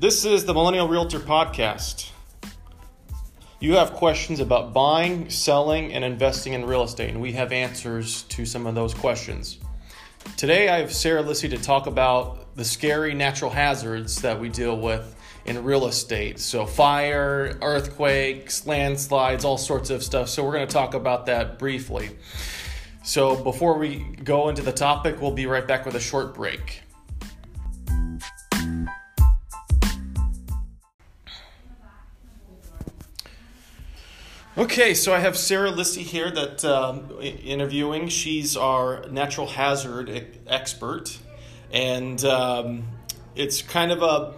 This 0.00 0.24
is 0.24 0.46
the 0.46 0.54
Millennial 0.54 0.88
Realtor 0.88 1.20
Podcast. 1.20 2.08
You 3.60 3.74
have 3.74 3.92
questions 3.92 4.40
about 4.40 4.72
buying, 4.72 5.28
selling, 5.28 5.92
and 5.92 6.02
investing 6.02 6.54
in 6.54 6.64
real 6.64 6.84
estate, 6.84 7.10
and 7.10 7.20
we 7.20 7.32
have 7.32 7.52
answers 7.52 8.22
to 8.22 8.46
some 8.46 8.66
of 8.66 8.74
those 8.74 8.94
questions. 8.94 9.58
Today, 10.38 10.70
I 10.70 10.78
have 10.78 10.90
Sarah 10.90 11.20
Lissy 11.20 11.50
to 11.50 11.58
talk 11.58 11.86
about 11.86 12.56
the 12.56 12.64
scary 12.64 13.12
natural 13.12 13.50
hazards 13.50 14.22
that 14.22 14.40
we 14.40 14.48
deal 14.48 14.80
with 14.80 15.14
in 15.44 15.62
real 15.62 15.86
estate. 15.86 16.40
So, 16.40 16.64
fire, 16.64 17.58
earthquakes, 17.60 18.66
landslides, 18.66 19.44
all 19.44 19.58
sorts 19.58 19.90
of 19.90 20.02
stuff. 20.02 20.30
So, 20.30 20.42
we're 20.42 20.52
going 20.52 20.66
to 20.66 20.72
talk 20.72 20.94
about 20.94 21.26
that 21.26 21.58
briefly. 21.58 22.08
So, 23.04 23.36
before 23.36 23.76
we 23.76 23.96
go 24.24 24.48
into 24.48 24.62
the 24.62 24.72
topic, 24.72 25.20
we'll 25.20 25.32
be 25.32 25.44
right 25.44 25.68
back 25.68 25.84
with 25.84 25.94
a 25.94 26.00
short 26.00 26.34
break. 26.34 26.84
Okay, 34.60 34.92
so 34.92 35.14
I 35.14 35.20
have 35.20 35.38
Sarah 35.38 35.70
Lissy 35.70 36.02
here 36.02 36.30
that 36.30 36.62
um, 36.66 37.10
interviewing. 37.22 38.08
She's 38.08 38.58
our 38.58 39.08
natural 39.08 39.46
hazard 39.46 40.10
e- 40.10 40.26
expert, 40.46 41.18
and 41.72 42.22
um, 42.26 42.84
it's 43.34 43.62
kind 43.62 43.90
of 43.90 44.02
a 44.02 44.34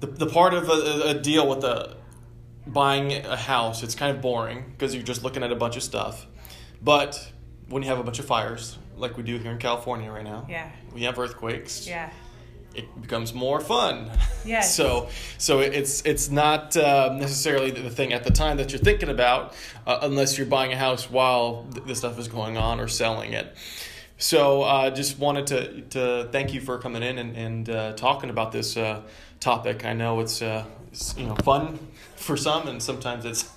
the, 0.00 0.06
the 0.06 0.26
part 0.26 0.54
of 0.54 0.70
a, 0.70 1.08
a 1.10 1.14
deal 1.14 1.46
with 1.46 1.62
a 1.62 1.94
buying 2.66 3.12
a 3.12 3.36
house. 3.36 3.82
It's 3.82 3.94
kind 3.94 4.16
of 4.16 4.22
boring 4.22 4.64
because 4.70 4.94
you're 4.94 5.04
just 5.04 5.22
looking 5.22 5.42
at 5.42 5.52
a 5.52 5.56
bunch 5.56 5.76
of 5.76 5.82
stuff, 5.82 6.26
but 6.80 7.30
when 7.68 7.82
you 7.82 7.90
have 7.90 7.98
a 7.98 8.04
bunch 8.04 8.18
of 8.20 8.24
fires 8.24 8.78
like 8.96 9.18
we 9.18 9.24
do 9.24 9.36
here 9.36 9.52
in 9.52 9.58
California 9.58 10.10
right 10.10 10.24
now, 10.24 10.46
Yeah. 10.48 10.70
we 10.94 11.02
have 11.02 11.18
earthquakes 11.18 11.86
Yeah. 11.86 12.08
It 12.74 13.00
becomes 13.00 13.34
more 13.34 13.60
fun. 13.60 14.10
Yes. 14.44 14.74
so 14.78 15.08
so 15.38 15.60
it's 15.60 16.02
it's 16.04 16.30
not 16.30 16.76
uh, 16.76 17.14
necessarily 17.18 17.70
the 17.70 17.90
thing 17.90 18.12
at 18.12 18.24
the 18.24 18.30
time 18.30 18.56
that 18.58 18.72
you're 18.72 18.80
thinking 18.80 19.08
about, 19.08 19.54
uh, 19.86 19.98
unless 20.02 20.38
you're 20.38 20.46
buying 20.46 20.72
a 20.72 20.76
house 20.76 21.10
while 21.10 21.66
th- 21.72 21.86
this 21.86 21.98
stuff 21.98 22.18
is 22.18 22.28
going 22.28 22.56
on 22.56 22.80
or 22.80 22.88
selling 22.88 23.32
it. 23.32 23.54
So 24.18 24.62
uh, 24.62 24.90
just 24.90 25.18
wanted 25.18 25.46
to 25.48 25.80
to 25.90 26.28
thank 26.32 26.52
you 26.52 26.60
for 26.60 26.78
coming 26.78 27.02
in 27.02 27.18
and 27.18 27.36
and 27.36 27.70
uh, 27.70 27.92
talking 27.92 28.30
about 28.30 28.52
this 28.52 28.76
uh, 28.76 29.02
topic. 29.40 29.84
I 29.84 29.92
know 29.92 30.20
it's, 30.20 30.42
uh, 30.42 30.64
it's 30.92 31.16
you 31.16 31.26
know 31.26 31.36
fun 31.36 31.78
for 32.16 32.36
some, 32.36 32.68
and 32.68 32.82
sometimes 32.82 33.24
it's 33.24 33.48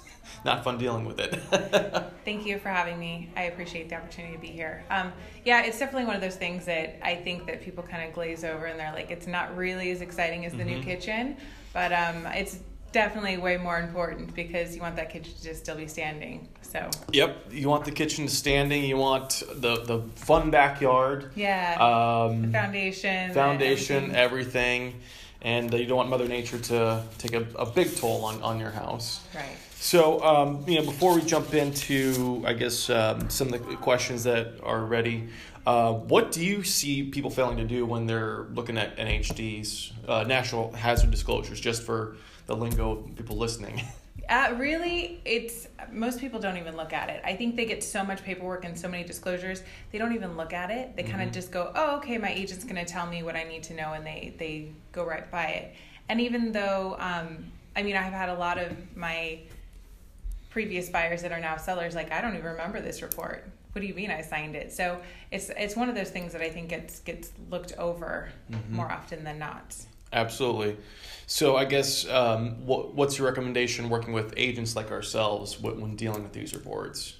not 0.43 0.63
fun 0.63 0.77
dealing 0.77 1.05
with 1.05 1.19
it. 1.19 1.35
Thank 2.25 2.45
you 2.45 2.59
for 2.59 2.69
having 2.69 2.99
me. 2.99 3.29
I 3.35 3.43
appreciate 3.43 3.89
the 3.89 3.95
opportunity 3.95 4.33
to 4.35 4.39
be 4.41 4.47
here. 4.47 4.83
Um, 4.89 5.11
yeah, 5.45 5.63
it's 5.63 5.79
definitely 5.79 6.05
one 6.05 6.15
of 6.15 6.21
those 6.21 6.35
things 6.35 6.65
that 6.65 6.99
I 7.05 7.15
think 7.15 7.45
that 7.47 7.61
people 7.61 7.83
kind 7.83 8.07
of 8.07 8.13
glaze 8.13 8.43
over 8.43 8.65
and 8.65 8.79
they're 8.79 8.91
like, 8.93 9.11
it's 9.11 9.27
not 9.27 9.55
really 9.55 9.91
as 9.91 10.01
exciting 10.01 10.45
as 10.45 10.53
the 10.53 10.63
new 10.63 10.77
Mhm. 10.77 10.83
kitchen, 10.83 11.37
but 11.73 11.91
um, 11.91 12.25
it's 12.27 12.59
definitely 12.91 13.37
way 13.37 13.55
more 13.57 13.79
important 13.79 14.33
because 14.35 14.75
you 14.75 14.81
want 14.81 14.95
that 14.97 15.09
kitchen 15.09 15.33
to 15.41 15.55
still 15.55 15.75
be 15.77 15.87
standing. 15.87 16.47
So, 16.61 16.89
yep, 17.11 17.45
you 17.51 17.69
want 17.69 17.85
the 17.85 17.91
kitchen 17.91 18.27
standing. 18.27 18.83
You 18.83 18.97
want 18.97 19.43
the 19.55 19.83
the 19.83 20.01
fun 20.15 20.51
backyard. 20.51 21.31
yeah, 21.35 21.75
Um, 21.79 22.51
foundation, 22.51 23.09
and 23.09 23.33
foundation, 23.33 24.15
everything. 24.15 24.91
everything, 24.91 25.01
and 25.41 25.73
uh, 25.73 25.77
you 25.77 25.85
don't 25.85 25.97
want 25.97 26.09
Mother 26.09 26.27
Nature 26.27 26.59
to 26.59 27.03
take 27.17 27.33
a, 27.33 27.45
a 27.57 27.65
big 27.65 27.95
toll 27.95 28.25
on, 28.25 28.41
on 28.43 28.59
your 28.59 28.71
house. 28.71 29.21
right. 29.35 29.57
So, 29.81 30.23
um, 30.23 30.63
you 30.67 30.77
know, 30.77 30.85
before 30.85 31.15
we 31.15 31.23
jump 31.23 31.55
into, 31.55 32.43
I 32.45 32.53
guess, 32.53 32.87
um, 32.91 33.31
some 33.31 33.51
of 33.51 33.67
the 33.67 33.75
questions 33.77 34.23
that 34.25 34.59
are 34.61 34.85
ready, 34.85 35.29
uh, 35.65 35.93
what 35.93 36.31
do 36.31 36.45
you 36.45 36.61
see 36.61 37.09
people 37.09 37.31
failing 37.31 37.57
to 37.57 37.63
do 37.63 37.83
when 37.87 38.05
they're 38.05 38.45
looking 38.53 38.77
at 38.77 38.95
NHDs, 38.97 40.07
uh, 40.07 40.23
natural 40.23 40.71
hazard 40.73 41.09
disclosures, 41.09 41.59
just 41.59 41.81
for 41.81 42.15
the 42.45 42.55
lingo 42.55 42.91
of 42.91 43.15
people 43.15 43.37
listening? 43.37 43.81
Uh, 44.29 44.55
really, 44.57 45.19
it's 45.25 45.67
most 45.91 46.19
people 46.19 46.39
don't 46.39 46.55
even 46.55 46.77
look 46.77 46.93
at 46.93 47.09
it. 47.09 47.21
I 47.25 47.35
think 47.35 47.57
they 47.57 47.65
get 47.65 47.83
so 47.83 48.01
much 48.01 48.23
paperwork 48.23 48.63
and 48.63 48.79
so 48.79 48.87
many 48.87 49.03
disclosures, 49.03 49.61
they 49.91 49.97
don't 49.97 50.13
even 50.13 50.37
look 50.37 50.53
at 50.53 50.69
it. 50.69 50.95
They 50.95 51.03
kind 51.03 51.21
of 51.21 51.33
just 51.33 51.51
go, 51.51 51.71
"Oh, 51.75 51.97
okay, 51.97 52.17
my 52.17 52.31
agent's 52.31 52.63
going 52.63 52.75
to 52.75 52.85
tell 52.85 53.07
me 53.07 53.23
what 53.23 53.35
I 53.35 53.43
need 53.43 53.63
to 53.63 53.73
know," 53.73 53.91
and 53.91 54.05
they 54.05 54.33
they 54.37 54.71
go 54.93 55.03
right 55.03 55.29
by 55.29 55.47
it. 55.47 55.75
And 56.07 56.21
even 56.21 56.53
though, 56.53 56.95
um, 56.99 57.51
I 57.75 57.83
mean, 57.83 57.97
I've 57.97 58.13
had 58.13 58.29
a 58.29 58.35
lot 58.35 58.57
of 58.57 58.71
my 58.95 59.39
previous 60.51 60.89
buyers 60.89 61.23
that 61.23 61.31
are 61.31 61.39
now 61.39 61.57
sellers 61.57 61.95
like, 61.95 62.11
"I 62.11 62.21
don't 62.21 62.33
even 62.35 62.45
remember 62.45 62.79
this 62.79 63.01
report. 63.01 63.49
What 63.71 63.81
do 63.81 63.87
you 63.87 63.95
mean 63.95 64.11
I 64.11 64.21
signed 64.21 64.55
it?" 64.55 64.71
So 64.71 65.01
it's 65.31 65.49
it's 65.57 65.75
one 65.75 65.89
of 65.89 65.95
those 65.95 66.11
things 66.11 66.33
that 66.33 66.41
I 66.41 66.49
think 66.49 66.69
gets 66.69 66.99
gets 66.99 67.31
looked 67.49 67.73
over 67.79 68.29
Mhm. 68.51 68.69
more 68.69 68.91
often 68.91 69.23
than 69.23 69.39
not. 69.39 69.75
Absolutely. 70.13 70.75
So, 71.25 71.55
I 71.55 71.63
guess, 71.63 72.05
um, 72.09 72.65
what, 72.65 72.93
what's 72.93 73.17
your 73.17 73.25
recommendation 73.29 73.89
working 73.89 74.11
with 74.11 74.33
agents 74.35 74.75
like 74.75 74.91
ourselves 74.91 75.59
when 75.61 75.79
when 75.81 75.95
dealing 75.95 76.21
with 76.23 76.33
these 76.33 76.53
reports? 76.53 77.15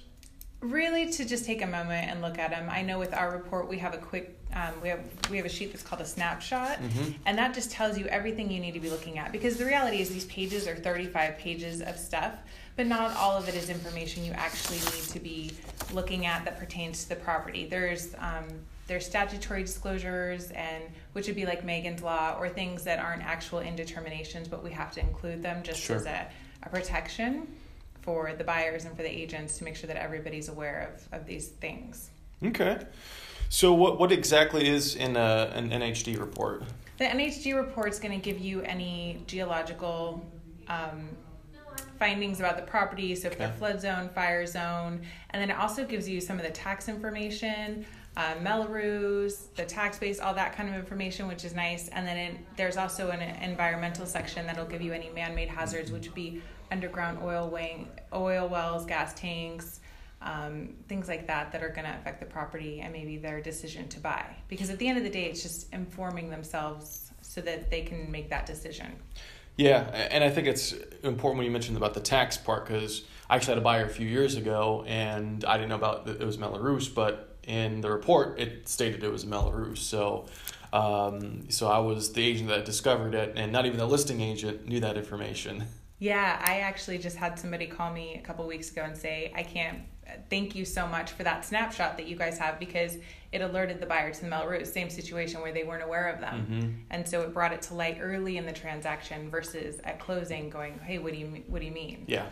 really 0.60 1.10
to 1.10 1.24
just 1.24 1.44
take 1.44 1.60
a 1.60 1.66
moment 1.66 2.08
and 2.08 2.22
look 2.22 2.38
at 2.38 2.50
them 2.50 2.68
i 2.70 2.80
know 2.82 2.96
with 2.96 3.12
our 3.12 3.32
report 3.32 3.68
we 3.68 3.78
have 3.78 3.94
a 3.94 3.98
quick 3.98 4.38
um, 4.54 4.72
we 4.80 4.88
have 4.88 5.00
we 5.28 5.36
have 5.36 5.44
a 5.44 5.48
sheet 5.48 5.72
that's 5.72 5.82
called 5.82 6.00
a 6.00 6.04
snapshot 6.06 6.78
Mhm. 6.80 7.14
and 7.26 7.36
that 7.36 7.52
just 7.52 7.72
tells 7.72 7.98
you 7.98 8.06
everything 8.06 8.48
you 8.48 8.60
need 8.60 8.70
to 8.74 8.78
be 8.78 8.88
looking 8.88 9.18
at 9.18 9.32
because 9.32 9.56
the 9.56 9.64
reality 9.64 10.00
is 10.00 10.08
these 10.10 10.26
pages 10.26 10.68
are 10.68 10.76
35 10.76 11.36
pages 11.36 11.82
of 11.82 11.98
stuff 11.98 12.34
but 12.76 12.86
not 12.86 13.16
all 13.16 13.36
of 13.36 13.48
it 13.48 13.54
is 13.54 13.68
information 13.68 14.24
you 14.24 14.32
actually 14.32 14.78
need 14.78 15.08
to 15.08 15.20
be 15.20 15.50
looking 15.92 16.26
at 16.26 16.44
that 16.44 16.58
pertains 16.58 17.02
to 17.04 17.10
the 17.10 17.16
property 17.16 17.66
there's 17.66 18.14
um, 18.18 18.44
there's 18.86 19.06
statutory 19.06 19.62
disclosures 19.62 20.50
and 20.52 20.82
which 21.12 21.26
would 21.26 21.36
be 21.36 21.46
like 21.46 21.64
megan's 21.64 22.02
law 22.02 22.36
or 22.38 22.48
things 22.48 22.82
that 22.84 22.98
aren't 22.98 23.22
actual 23.22 23.60
indeterminations 23.60 24.48
but 24.48 24.62
we 24.62 24.70
have 24.70 24.92
to 24.92 25.00
include 25.00 25.42
them 25.42 25.62
just 25.62 25.80
Sure. 25.80 25.96
as 25.96 26.06
a, 26.06 26.26
a 26.62 26.68
protection 26.68 27.46
for 28.02 28.32
the 28.36 28.44
buyers 28.44 28.84
and 28.84 28.94
for 28.96 29.02
the 29.02 29.10
agents 29.10 29.58
to 29.58 29.64
make 29.64 29.76
sure 29.76 29.86
that 29.86 29.96
everybody's 29.96 30.48
aware 30.48 30.92
of, 30.92 31.20
of 31.20 31.26
these 31.26 31.48
things. 31.48 32.10
Okay. 32.44 32.78
So, 33.48 33.72
what, 33.72 33.98
what 34.00 34.10
exactly 34.10 34.68
is 34.68 34.96
in 34.96 35.16
a, 35.16 35.52
an 35.54 35.70
NHD 35.70 36.18
report? 36.18 36.64
The 36.98 37.04
NHD 37.04 37.54
report 37.56 37.90
is 37.90 37.98
going 37.98 38.18
to 38.18 38.22
give 38.22 38.40
you 38.40 38.62
any 38.62 39.22
geological 39.26 40.24
um, 40.68 41.08
findings 42.02 42.40
about 42.40 42.56
the 42.56 42.62
property, 42.64 43.14
so 43.14 43.28
if 43.28 43.38
they're 43.38 43.52
flood 43.52 43.80
zone, 43.80 44.08
fire 44.08 44.44
zone, 44.44 45.00
and 45.30 45.40
then 45.40 45.48
it 45.50 45.56
also 45.56 45.86
gives 45.86 46.08
you 46.08 46.20
some 46.20 46.36
of 46.36 46.42
the 46.42 46.50
tax 46.50 46.88
information, 46.88 47.86
uh, 48.16 48.34
Mello-Roos, 48.42 49.50
the 49.54 49.64
tax 49.64 50.00
base, 50.00 50.18
all 50.18 50.34
that 50.34 50.52
kind 50.56 50.68
of 50.68 50.74
information, 50.74 51.28
which 51.28 51.44
is 51.44 51.54
nice. 51.54 51.86
And 51.90 52.04
then 52.04 52.16
in, 52.16 52.38
there's 52.56 52.76
also 52.76 53.10
an 53.10 53.22
environmental 53.40 54.04
section 54.04 54.44
that'll 54.48 54.66
give 54.66 54.82
you 54.82 54.92
any 54.92 55.10
man-made 55.10 55.48
hazards, 55.48 55.92
which 55.92 56.06
would 56.06 56.14
be 56.14 56.42
underground 56.72 57.20
oil 57.22 57.48
weighing, 57.48 57.88
oil 58.12 58.48
wells, 58.48 58.84
gas 58.84 59.14
tanks, 59.14 59.78
um, 60.22 60.74
things 60.88 61.06
like 61.06 61.28
that 61.28 61.52
that 61.52 61.62
are 61.62 61.68
going 61.68 61.84
to 61.84 61.96
affect 62.00 62.18
the 62.18 62.26
property 62.26 62.80
and 62.80 62.92
maybe 62.92 63.16
their 63.16 63.40
decision 63.40 63.86
to 63.90 64.00
buy. 64.00 64.26
Because 64.48 64.70
at 64.70 64.78
the 64.80 64.88
end 64.88 64.98
of 64.98 65.04
the 65.04 65.10
day, 65.10 65.26
it's 65.26 65.42
just 65.42 65.72
informing 65.72 66.30
themselves 66.30 67.12
so 67.20 67.40
that 67.42 67.70
they 67.70 67.82
can 67.82 68.10
make 68.10 68.28
that 68.28 68.44
decision. 68.44 68.90
Yeah, 69.56 69.80
and 70.10 70.24
I 70.24 70.30
think 70.30 70.46
it's 70.46 70.72
important 71.02 71.38
when 71.38 71.46
you 71.46 71.50
mentioned 71.50 71.76
about 71.76 71.94
the 71.94 72.00
tax 72.00 72.36
part 72.36 72.66
because 72.66 73.04
I 73.28 73.36
actually 73.36 73.54
had 73.54 73.58
a 73.58 73.62
buyer 73.62 73.84
a 73.84 73.88
few 73.88 74.06
years 74.06 74.36
ago 74.36 74.84
and 74.86 75.44
I 75.44 75.56
didn't 75.56 75.68
know 75.68 75.76
about 75.76 76.08
it 76.08 76.24
was 76.24 76.38
Mello-Roos, 76.38 76.88
but 76.88 77.36
in 77.44 77.80
the 77.80 77.90
report 77.90 78.38
it 78.38 78.68
stated 78.68 79.04
it 79.04 79.12
was 79.12 79.26
Mello-Roos. 79.26 79.80
So, 79.80 80.26
um, 80.72 81.50
so 81.50 81.68
I 81.68 81.78
was 81.78 82.12
the 82.12 82.24
agent 82.24 82.48
that 82.48 82.64
discovered 82.64 83.14
it, 83.14 83.34
and 83.36 83.52
not 83.52 83.66
even 83.66 83.78
the 83.78 83.86
listing 83.86 84.20
agent 84.20 84.66
knew 84.66 84.80
that 84.80 84.96
information. 84.96 85.64
Yeah, 85.98 86.42
I 86.44 86.60
actually 86.60 86.98
just 86.98 87.16
had 87.16 87.38
somebody 87.38 87.66
call 87.66 87.92
me 87.92 88.16
a 88.16 88.26
couple 88.26 88.46
weeks 88.46 88.70
ago 88.70 88.82
and 88.82 88.96
say, 88.96 89.32
I 89.36 89.42
can't 89.42 89.82
thank 90.30 90.54
you 90.54 90.64
so 90.64 90.86
much 90.86 91.12
for 91.12 91.22
that 91.24 91.44
snapshot 91.44 91.96
that 91.96 92.06
you 92.06 92.16
guys 92.16 92.38
have 92.38 92.58
because 92.58 92.96
it 93.32 93.40
alerted 93.40 93.80
the 93.80 93.86
buyer 93.86 94.12
to 94.12 94.20
the 94.20 94.26
Mello-Roos, 94.26 94.70
same 94.72 94.90
situation 94.90 95.40
where 95.40 95.52
they 95.52 95.64
weren't 95.64 95.82
aware 95.82 96.08
of 96.08 96.20
them. 96.20 96.46
Mhm. 96.50 96.94
And 96.94 97.08
so 97.08 97.22
it 97.22 97.32
brought 97.32 97.52
it 97.52 97.62
to 97.62 97.74
light 97.74 97.98
early 98.00 98.36
in 98.36 98.44
the 98.44 98.52
transaction 98.52 99.30
versus 99.30 99.80
at 99.84 99.98
closing 99.98 100.50
going, 100.50 100.78
hey, 100.80 100.98
what 100.98 101.12
do 101.12 101.18
you, 101.18 101.42
what 101.46 101.60
do 101.60 101.66
you 101.66 101.72
mean? 101.72 102.04
Yeah, 102.06 102.26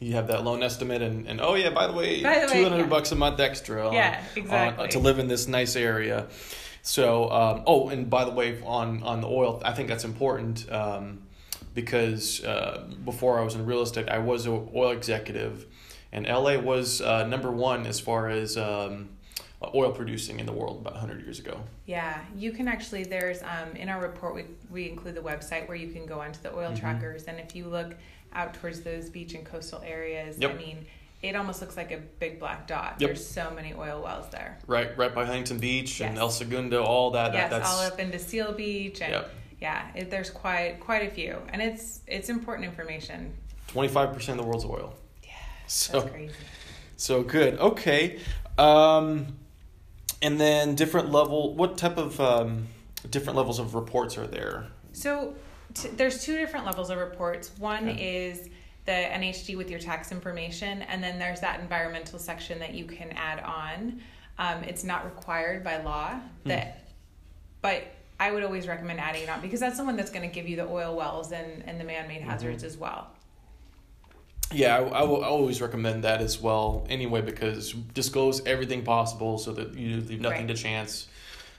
you 0.00 0.14
have 0.14 0.28
that 0.28 0.44
loan 0.44 0.62
estimate, 0.62 1.02
and, 1.02 1.26
and 1.26 1.40
oh 1.40 1.54
yeah, 1.54 1.70
by 1.70 1.86
the 1.86 1.92
way, 1.92 2.20
two 2.20 2.62
hundred 2.62 2.78
yeah. 2.78 2.86
bucks 2.86 3.12
a 3.12 3.16
month 3.16 3.40
extra. 3.40 3.88
on- 3.88 3.92
Yeah, 3.92 4.18
on- 4.20 4.38
exactly. 4.42 4.88
to 4.88 4.98
live 4.98 5.18
in 5.18 5.28
this 5.28 5.48
nice 5.48 5.76
area. 5.76 6.28
So, 6.82 7.30
um, 7.30 7.62
oh, 7.66 7.88
and 7.90 8.08
by 8.08 8.24
the 8.24 8.30
way, 8.30 8.58
on 8.64 9.02
on 9.02 9.20
the 9.20 9.28
oil, 9.28 9.60
I 9.64 9.72
think 9.72 9.88
that's 9.88 10.04
important 10.04 10.70
um, 10.72 11.22
because 11.74 12.42
uh, 12.44 12.84
before 13.04 13.38
I 13.38 13.42
was 13.42 13.54
in 13.54 13.66
real 13.66 13.82
estate, 13.82 14.08
I 14.08 14.18
was 14.18 14.46
an 14.46 14.70
oil 14.74 14.92
executive, 14.92 15.66
and 16.12 16.26
LA 16.26 16.56
was 16.58 17.00
uh, 17.00 17.26
number 17.26 17.50
one 17.50 17.86
as 17.86 18.00
far 18.00 18.28
as 18.28 18.56
um, 18.56 19.08
oil 19.74 19.92
producing 19.92 20.40
in 20.40 20.46
the 20.46 20.52
world 20.52 20.80
about 20.80 20.96
hundred 20.96 21.20
years 21.22 21.38
ago. 21.38 21.60
Yeah, 21.86 22.20
you 22.36 22.52
can 22.52 22.68
actually, 22.68 23.04
there's, 23.04 23.42
um, 23.42 23.74
in 23.76 23.88
our 23.88 24.00
report, 24.00 24.34
we, 24.34 24.44
we 24.70 24.88
include 24.88 25.14
the 25.14 25.20
website 25.20 25.66
where 25.68 25.76
you 25.76 25.88
can 25.92 26.06
go 26.06 26.20
onto 26.20 26.40
the 26.42 26.54
oil 26.54 26.70
Mhm. 26.72 26.80
trackers. 26.80 27.24
And 27.24 27.38
if 27.38 27.54
you 27.54 27.66
look 27.66 27.94
out 28.32 28.54
towards 28.54 28.80
those 28.82 29.08
beach 29.10 29.34
and 29.34 29.44
coastal 29.44 29.80
areas, 29.84 30.36
I 30.42 30.52
mean, 30.52 30.86
it 31.22 31.34
almost 31.34 31.60
looks 31.60 31.76
like 31.76 31.90
a 31.90 31.96
big 31.96 32.38
black 32.38 32.66
dot. 32.68 32.96
Yep. 32.98 33.08
There's 33.08 33.26
so 33.26 33.50
many 33.54 33.74
oil 33.74 34.00
wells 34.02 34.28
there. 34.30 34.58
Right, 34.68 34.96
right 34.96 35.12
by 35.14 35.24
Huntington 35.24 35.58
Beach 35.58 36.00
and 36.00 36.16
El 36.16 36.30
Segundo, 36.30 36.84
all 36.84 37.10
that. 37.12 37.32
yes, 37.34 37.50
that's 37.50 37.68
all 37.68 37.80
up 37.80 37.98
into 37.98 38.18
Seal 38.18 38.52
Beach. 38.52 39.00
And 39.02 39.12
Yep. 39.12 39.30
Yeah, 39.60 39.88
it, 39.96 40.08
there's 40.08 40.30
quite 40.30 40.78
quite 40.78 41.08
a 41.08 41.10
few, 41.10 41.36
and 41.48 41.60
it's 41.60 42.02
it's 42.06 42.28
important 42.28 42.64
information. 42.68 43.32
Twenty 43.66 43.88
five 43.88 44.12
percent 44.14 44.38
of 44.38 44.44
the 44.44 44.48
world's 44.48 44.64
oil. 44.64 44.94
So 45.70 46.10
so 46.96 47.22
good. 47.22 47.58
Okay. 47.58 48.18
Um, 48.56 49.26
and 50.22 50.40
then 50.40 50.74
different 50.74 51.12
level. 51.12 51.54
What 51.54 51.78
type 51.78 51.96
of 51.98 52.18
um, 52.20 52.66
different 53.10 53.36
levels 53.36 53.58
of 53.58 53.74
reports 53.74 54.18
are 54.18 54.26
there? 54.26 54.66
So 54.92 55.34
t- 55.74 55.90
there's 55.90 56.24
two 56.24 56.36
different 56.36 56.66
levels 56.66 56.90
of 56.90 56.98
reports. 56.98 57.52
One 57.58 57.88
Okay. 57.88 58.26
is 58.26 58.48
the 58.86 58.92
NHD 58.92 59.56
with 59.56 59.70
your 59.70 59.78
tax 59.78 60.10
information, 60.10 60.82
and 60.82 61.02
then 61.02 61.18
there's 61.18 61.40
that 61.40 61.60
environmental 61.60 62.18
section 62.18 62.58
that 62.60 62.74
you 62.74 62.86
can 62.86 63.12
add 63.12 63.40
on. 63.40 64.00
Um, 64.38 64.64
it's 64.64 64.82
not 64.84 65.04
required 65.04 65.62
by 65.62 65.82
law 65.82 66.18
that, 66.46 66.88
but 67.60 67.84
I 68.18 68.30
would 68.32 68.42
always 68.42 68.66
recommend 68.66 68.98
adding 69.00 69.22
it 69.24 69.28
on 69.28 69.40
because 69.40 69.60
that's 69.60 69.76
the 69.76 69.84
one 69.84 69.96
that's 69.96 70.10
going 70.10 70.28
to 70.28 70.34
give 70.34 70.48
you 70.48 70.56
the 70.56 70.66
oil 70.66 70.96
wells 70.96 71.30
and, 71.32 71.62
and 71.66 71.78
the 71.78 71.84
man-made 71.84 72.22
hazards 72.22 72.64
as 72.64 72.76
well. 72.78 73.08
Yeah, 74.52 74.76
I, 74.78 74.80
I 75.00 75.02
will 75.02 75.22
I 75.24 75.28
always 75.28 75.60
recommend 75.60 76.04
that 76.04 76.20
as 76.20 76.40
well. 76.40 76.86
Anyway, 76.88 77.20
because 77.20 77.72
disclose 77.72 78.44
everything 78.46 78.82
possible 78.82 79.38
so 79.38 79.52
that 79.52 79.74
you 79.74 79.96
leave 80.00 80.20
nothing 80.20 80.46
Right. 80.46 80.56
to 80.56 80.62
chance, 80.62 81.06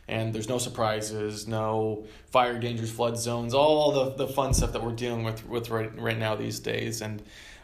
and 0.07 0.33
there's 0.33 0.50
no 0.50 0.57
surprises, 0.57 1.47
no 1.47 2.06
fire 2.31 2.57
dangers, 2.59 2.91
flood 2.91 3.18
zones, 3.18 3.53
all 3.53 3.91
the 3.91 4.25
the 4.25 4.27
fun 4.27 4.53
stuff 4.53 4.74
that 4.74 4.83
we're 4.83 4.91
dealing 4.95 5.24
with 5.24 5.47
with 5.47 5.69
right 5.69 5.95
right 6.00 6.18
now 6.18 6.36
these 6.36 6.59
days. 6.59 7.01
And 7.01 7.21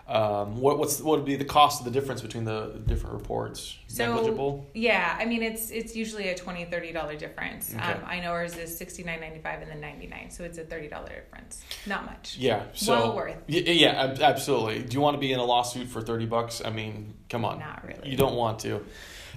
um, 0.07 0.62
what 0.62 0.78
what's 0.78 1.02
what 1.02 1.18
would 1.18 1.25
be 1.25 1.36
the 1.36 1.46
cost 1.46 1.81
of 1.81 1.86
the 1.86 1.92
difference 1.92 2.22
between 2.22 2.44
the 2.46 2.80
different 2.86 3.16
reports? 3.16 3.78
So 3.88 4.06
Negligible. 4.06 4.69
yeah, 4.75 5.16
I 5.19 5.25
mean 5.25 5.42
it's 5.42 5.72
it's 5.72 5.96
usually 5.96 6.30
a 6.30 6.36
20 6.36 6.66
30 6.66 6.92
dollar 6.92 7.16
difference. 7.16 7.74
Okay. 7.74 7.81
Um, 7.84 8.02
I 8.06 8.19
know 8.19 8.30
ours 8.30 8.56
is 8.56 8.80
69.95 8.80 9.63
and 9.63 9.72
then 9.72 9.81
99, 9.81 10.30
so 10.30 10.44
it's 10.44 10.60
a 10.60 10.63
30 10.63 10.90
dollar 10.90 11.10
difference. 11.10 11.63
Not 11.88 12.06
much. 12.06 12.38
Yeah, 12.38 12.63
so 12.74 12.94
Well 12.94 13.16
worth. 13.16 13.38
Y- 13.50 13.63
yeah, 13.66 14.16
absolutely. 14.22 14.84
Do 14.84 14.94
you 14.94 15.02
want 15.02 15.16
to 15.16 15.19
be 15.19 15.34
in 15.34 15.40
a 15.40 15.44
lawsuit 15.46 15.88
for 15.88 16.02
thirty 16.02 16.25
bucks? 16.28 16.62
I 16.63 16.69
mean, 16.69 17.16
come 17.30 17.44
on. 17.44 17.60
Not 17.60 17.84
really. 17.88 18.10
You 18.10 18.18
don't 18.18 18.36
want 18.36 18.60
to. 18.60 18.86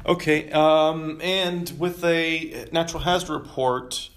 Okay, 0.06 0.50
um, 0.53 1.19
and 1.23 1.73
with 1.79 2.05
a 2.05 2.69
natural 2.73 3.03
hazard 3.03 3.32
report, 3.32 4.11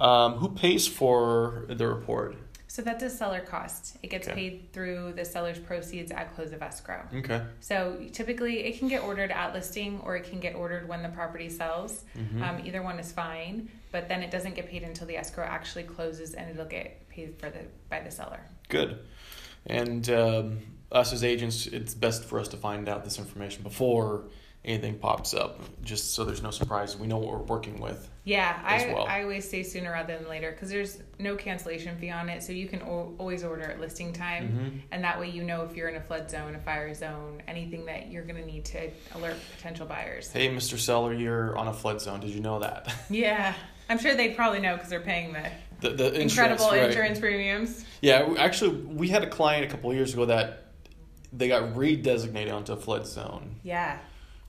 um, 0.00 0.34
who 0.34 0.48
pays 0.48 0.86
for 0.88 1.66
the 1.68 1.86
report? 1.86 2.34
So 2.78 2.84
that's 2.84 3.02
a 3.02 3.10
seller 3.10 3.40
cost. 3.40 3.96
It 4.04 4.10
gets 4.10 4.28
Okay. 4.28 4.36
paid 4.36 4.72
through 4.72 5.14
the 5.16 5.24
seller's 5.24 5.58
proceeds 5.58 6.12
at 6.12 6.32
close 6.36 6.52
of 6.52 6.62
escrow. 6.62 7.02
Okay. 7.12 7.42
So 7.58 7.98
typically, 8.12 8.60
it 8.60 8.78
can 8.78 8.86
get 8.86 9.02
ordered 9.02 9.32
at 9.32 9.52
listing 9.52 10.00
or 10.04 10.14
it 10.14 10.22
can 10.30 10.38
get 10.38 10.54
ordered 10.54 10.86
when 10.86 11.02
the 11.02 11.08
property 11.08 11.48
sells. 11.48 12.04
Mhm. 12.16 12.40
Um, 12.40 12.62
either 12.64 12.80
one 12.80 13.00
is 13.00 13.10
fine, 13.10 13.68
but 13.90 14.06
then 14.08 14.22
it 14.22 14.30
doesn't 14.30 14.54
get 14.54 14.68
paid 14.68 14.84
until 14.84 15.08
the 15.08 15.16
escrow 15.16 15.44
actually 15.44 15.82
closes 15.82 16.34
and 16.34 16.48
it'll 16.48 16.66
get 16.66 17.08
paid 17.08 17.34
for 17.40 17.50
the 17.50 17.64
by 17.90 17.98
the 17.98 18.12
seller. 18.12 18.38
Good. 18.68 19.00
And 19.66 20.08
um, 20.10 20.58
us 20.92 21.12
as 21.12 21.24
agents, 21.24 21.66
it's 21.66 21.94
best 21.94 22.24
for 22.26 22.38
us 22.38 22.46
to 22.46 22.56
find 22.56 22.88
out 22.88 23.02
this 23.02 23.18
information 23.18 23.64
before 23.64 24.26
anything 24.68 24.98
pops 24.98 25.34
up, 25.34 25.60
just 25.82 26.14
so 26.14 26.24
there's 26.24 26.42
no 26.42 26.50
surprise. 26.50 26.96
We 26.96 27.06
know 27.06 27.16
what 27.16 27.32
we're 27.32 27.38
working 27.54 27.80
with. 27.80 28.08
Yeah, 28.24 28.60
I, 28.62 28.92
well. 28.92 29.06
I 29.06 29.22
always 29.22 29.48
say 29.48 29.62
sooner 29.62 29.90
rather 29.90 30.16
than 30.18 30.28
later 30.28 30.50
because 30.50 30.68
there's 30.68 30.98
no 31.18 31.34
cancellation 31.34 31.96
fee 31.98 32.10
on 32.10 32.28
it, 32.28 32.42
so 32.42 32.52
you 32.52 32.68
can 32.68 32.82
o- 32.82 33.14
always 33.18 33.42
order 33.42 33.62
at 33.62 33.80
listing 33.80 34.12
time, 34.12 34.48
Mhm. 34.48 34.80
and 34.92 35.02
that 35.04 35.18
way 35.18 35.30
you 35.30 35.42
know 35.42 35.62
if 35.62 35.74
you're 35.74 35.88
in 35.88 35.96
a 35.96 36.00
flood 36.00 36.30
zone, 36.30 36.54
a 36.54 36.58
fire 36.60 36.92
zone, 36.94 37.42
anything 37.48 37.86
that 37.86 38.12
you're 38.12 38.24
going 38.24 38.36
to 38.36 38.44
need 38.46 38.66
to 38.66 38.90
alert 39.14 39.36
potential 39.56 39.86
buyers. 39.86 40.30
Hey, 40.30 40.48
Mr. 40.50 40.78
Seller, 40.78 41.14
you're 41.14 41.56
on 41.56 41.68
a 41.68 41.72
flood 41.72 42.00
zone. 42.02 42.20
Did 42.20 42.30
you 42.30 42.40
know 42.40 42.58
that? 42.60 42.94
Yeah, 43.10 43.54
I'm 43.88 43.98
sure 43.98 44.14
they 44.14 44.30
probably 44.34 44.60
know 44.60 44.74
because 44.74 44.90
they're 44.90 45.00
paying 45.00 45.32
the 45.32 45.50
The, 45.80 45.90
the 45.94 46.20
insurance, 46.20 46.32
incredible 46.60 46.66
right. 46.70 46.90
insurance 46.90 47.18
premiums. 47.18 47.84
Yeah, 48.02 48.34
actually, 48.38 48.76
we 48.82 49.08
had 49.08 49.22
a 49.24 49.30
client 49.30 49.64
a 49.64 49.68
couple 49.68 49.88
of 49.90 49.96
years 49.96 50.12
ago 50.12 50.26
that 50.26 50.64
they 51.32 51.48
got 51.48 51.74
redesignated 51.74 52.52
onto 52.52 52.72
a 52.72 52.76
flood 52.76 53.06
zone. 53.06 53.56
Yeah. 53.62 53.98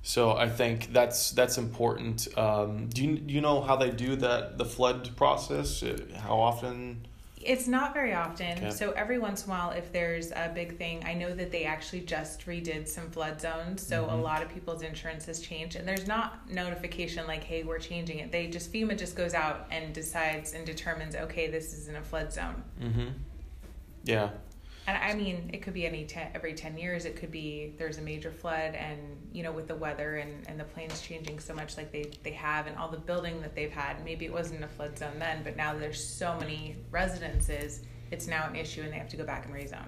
So 0.10 0.32
I 0.32 0.50
think 0.50 0.92
that's 0.92 1.30
that's 1.34 1.60
important. 1.60 2.28
Um, 2.36 2.88
do 2.88 3.04
you 3.04 3.20
do 3.20 3.32
you 3.32 3.42
know 3.42 3.62
how 3.62 3.76
they 3.76 3.92
do 3.92 4.16
that 4.16 4.58
the 4.58 4.66
flood 4.66 5.16
process? 5.16 5.84
Uh, 5.84 6.00
How 6.18 6.40
often? 6.40 7.06
It's 7.40 7.68
not 7.68 7.94
very 7.94 8.16
often. 8.16 8.58
Okay. 8.58 8.72
So 8.72 8.90
every 8.94 9.20
once 9.20 9.46
in 9.46 9.52
a 9.52 9.54
while, 9.54 9.70
if 9.70 9.94
there's 9.94 10.32
a 10.32 10.52
big 10.54 10.80
thing, 10.80 11.04
I 11.06 11.14
know 11.14 11.36
that 11.36 11.52
they 11.52 11.64
actually 11.64 12.02
just 12.02 12.48
redid 12.48 12.88
some 12.88 13.12
flood 13.12 13.40
zones. 13.40 13.86
So 13.86 14.06
a 14.06 14.08
Mhm. 14.14 14.24
lot 14.24 14.42
of 14.42 14.50
people's 14.50 14.82
insurance 14.82 15.26
has 15.28 15.42
changed, 15.42 15.76
and 15.76 15.88
there's 15.88 16.08
not 16.08 16.50
notification 16.50 17.28
like, 17.28 17.44
"Hey, 17.44 17.62
we're 17.62 17.78
changing 17.78 18.18
it." 18.18 18.32
They 18.32 18.48
just 18.48 18.74
FEMA 18.74 18.98
just 18.98 19.16
goes 19.16 19.36
out 19.36 19.68
and 19.70 19.94
decides 19.94 20.54
and 20.54 20.66
determines, 20.66 21.16
"Okay, 21.16 21.52
this 21.52 21.72
is 21.72 21.88
in 21.88 21.96
a 21.96 22.02
flood 22.02 22.34
zone." 22.34 22.64
Mm-hmm. 22.82 23.10
Yeah. 24.06 24.30
And 24.89 24.97
I 25.03 25.13
mean, 25.13 25.51
it 25.53 25.62
could 25.62 25.75
be 25.75 25.86
any 25.86 26.03
ten, 26.06 26.30
every 26.33 26.56
ten 26.56 26.75
years. 26.75 27.06
It 27.06 27.15
could 27.15 27.30
be 27.30 27.75
there's 27.77 28.00
a 28.00 28.01
major 28.01 28.31
flood, 28.31 28.74
and 28.74 29.00
you 29.31 29.44
know, 29.44 29.51
with 29.51 29.68
the 29.68 29.75
weather 29.75 30.15
and, 30.15 30.47
and 30.47 30.59
the 30.59 30.63
plains 30.63 31.00
changing 31.01 31.39
so 31.39 31.53
much, 31.53 31.77
like 31.77 31.91
they 31.91 32.09
they 32.24 32.31
have, 32.31 32.65
and 32.65 32.75
all 32.75 32.89
the 32.89 32.97
building 32.97 33.39
that 33.41 33.53
they've 33.53 33.71
had. 33.71 34.03
Maybe 34.03 34.25
it 34.25 34.33
wasn't 34.33 34.63
a 34.63 34.68
flood 34.68 34.97
zone 34.97 35.19
then, 35.19 35.44
but 35.44 35.56
now 35.56 35.75
there's 35.77 36.03
so 36.03 36.36
many 36.39 36.75
residences. 36.89 37.81
It's 38.09 38.25
now 38.25 38.47
an 38.47 38.56
issue, 38.56 38.81
and 38.81 38.91
they 38.91 38.97
have 38.97 39.09
to 39.09 39.18
go 39.18 39.24
back 39.24 39.45
and 39.45 39.53
rezone. 39.53 39.86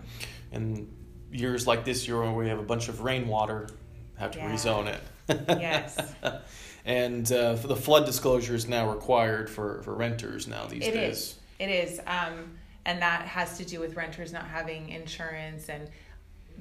And 0.52 0.88
years 1.32 1.66
like 1.66 1.84
this 1.84 2.08
year 2.08 2.22
when 2.22 2.36
we 2.36 2.48
have 2.50 2.60
a 2.60 2.64
bunch 2.64 2.88
of 2.88 3.02
rainwater, 3.02 3.70
have 4.18 4.30
to 4.32 4.38
Yeah. 4.38 4.52
rezone 4.52 4.86
it. 4.86 5.02
Yes. 5.48 6.14
and 6.86 7.32
uh, 7.32 7.56
for 7.56 7.66
the 7.68 7.76
flood 7.76 8.06
disclosure 8.06 8.54
is 8.54 8.68
now 8.68 8.88
required 8.92 9.50
for, 9.50 9.82
for 9.82 9.96
renters 9.96 10.48
now 10.48 10.68
these 10.68 10.86
It 10.86 10.94
days. 10.94 11.18
is. 11.18 11.36
It 11.58 11.70
is. 11.70 12.00
Um, 12.06 12.58
and 12.86 13.02
that 13.02 13.22
has 13.24 13.58
to 13.58 13.66
do 13.66 13.80
with 13.80 13.96
renters 13.96 14.32
not 14.34 14.46
having 14.46 14.90
insurance 14.90 15.70
and 15.70 15.90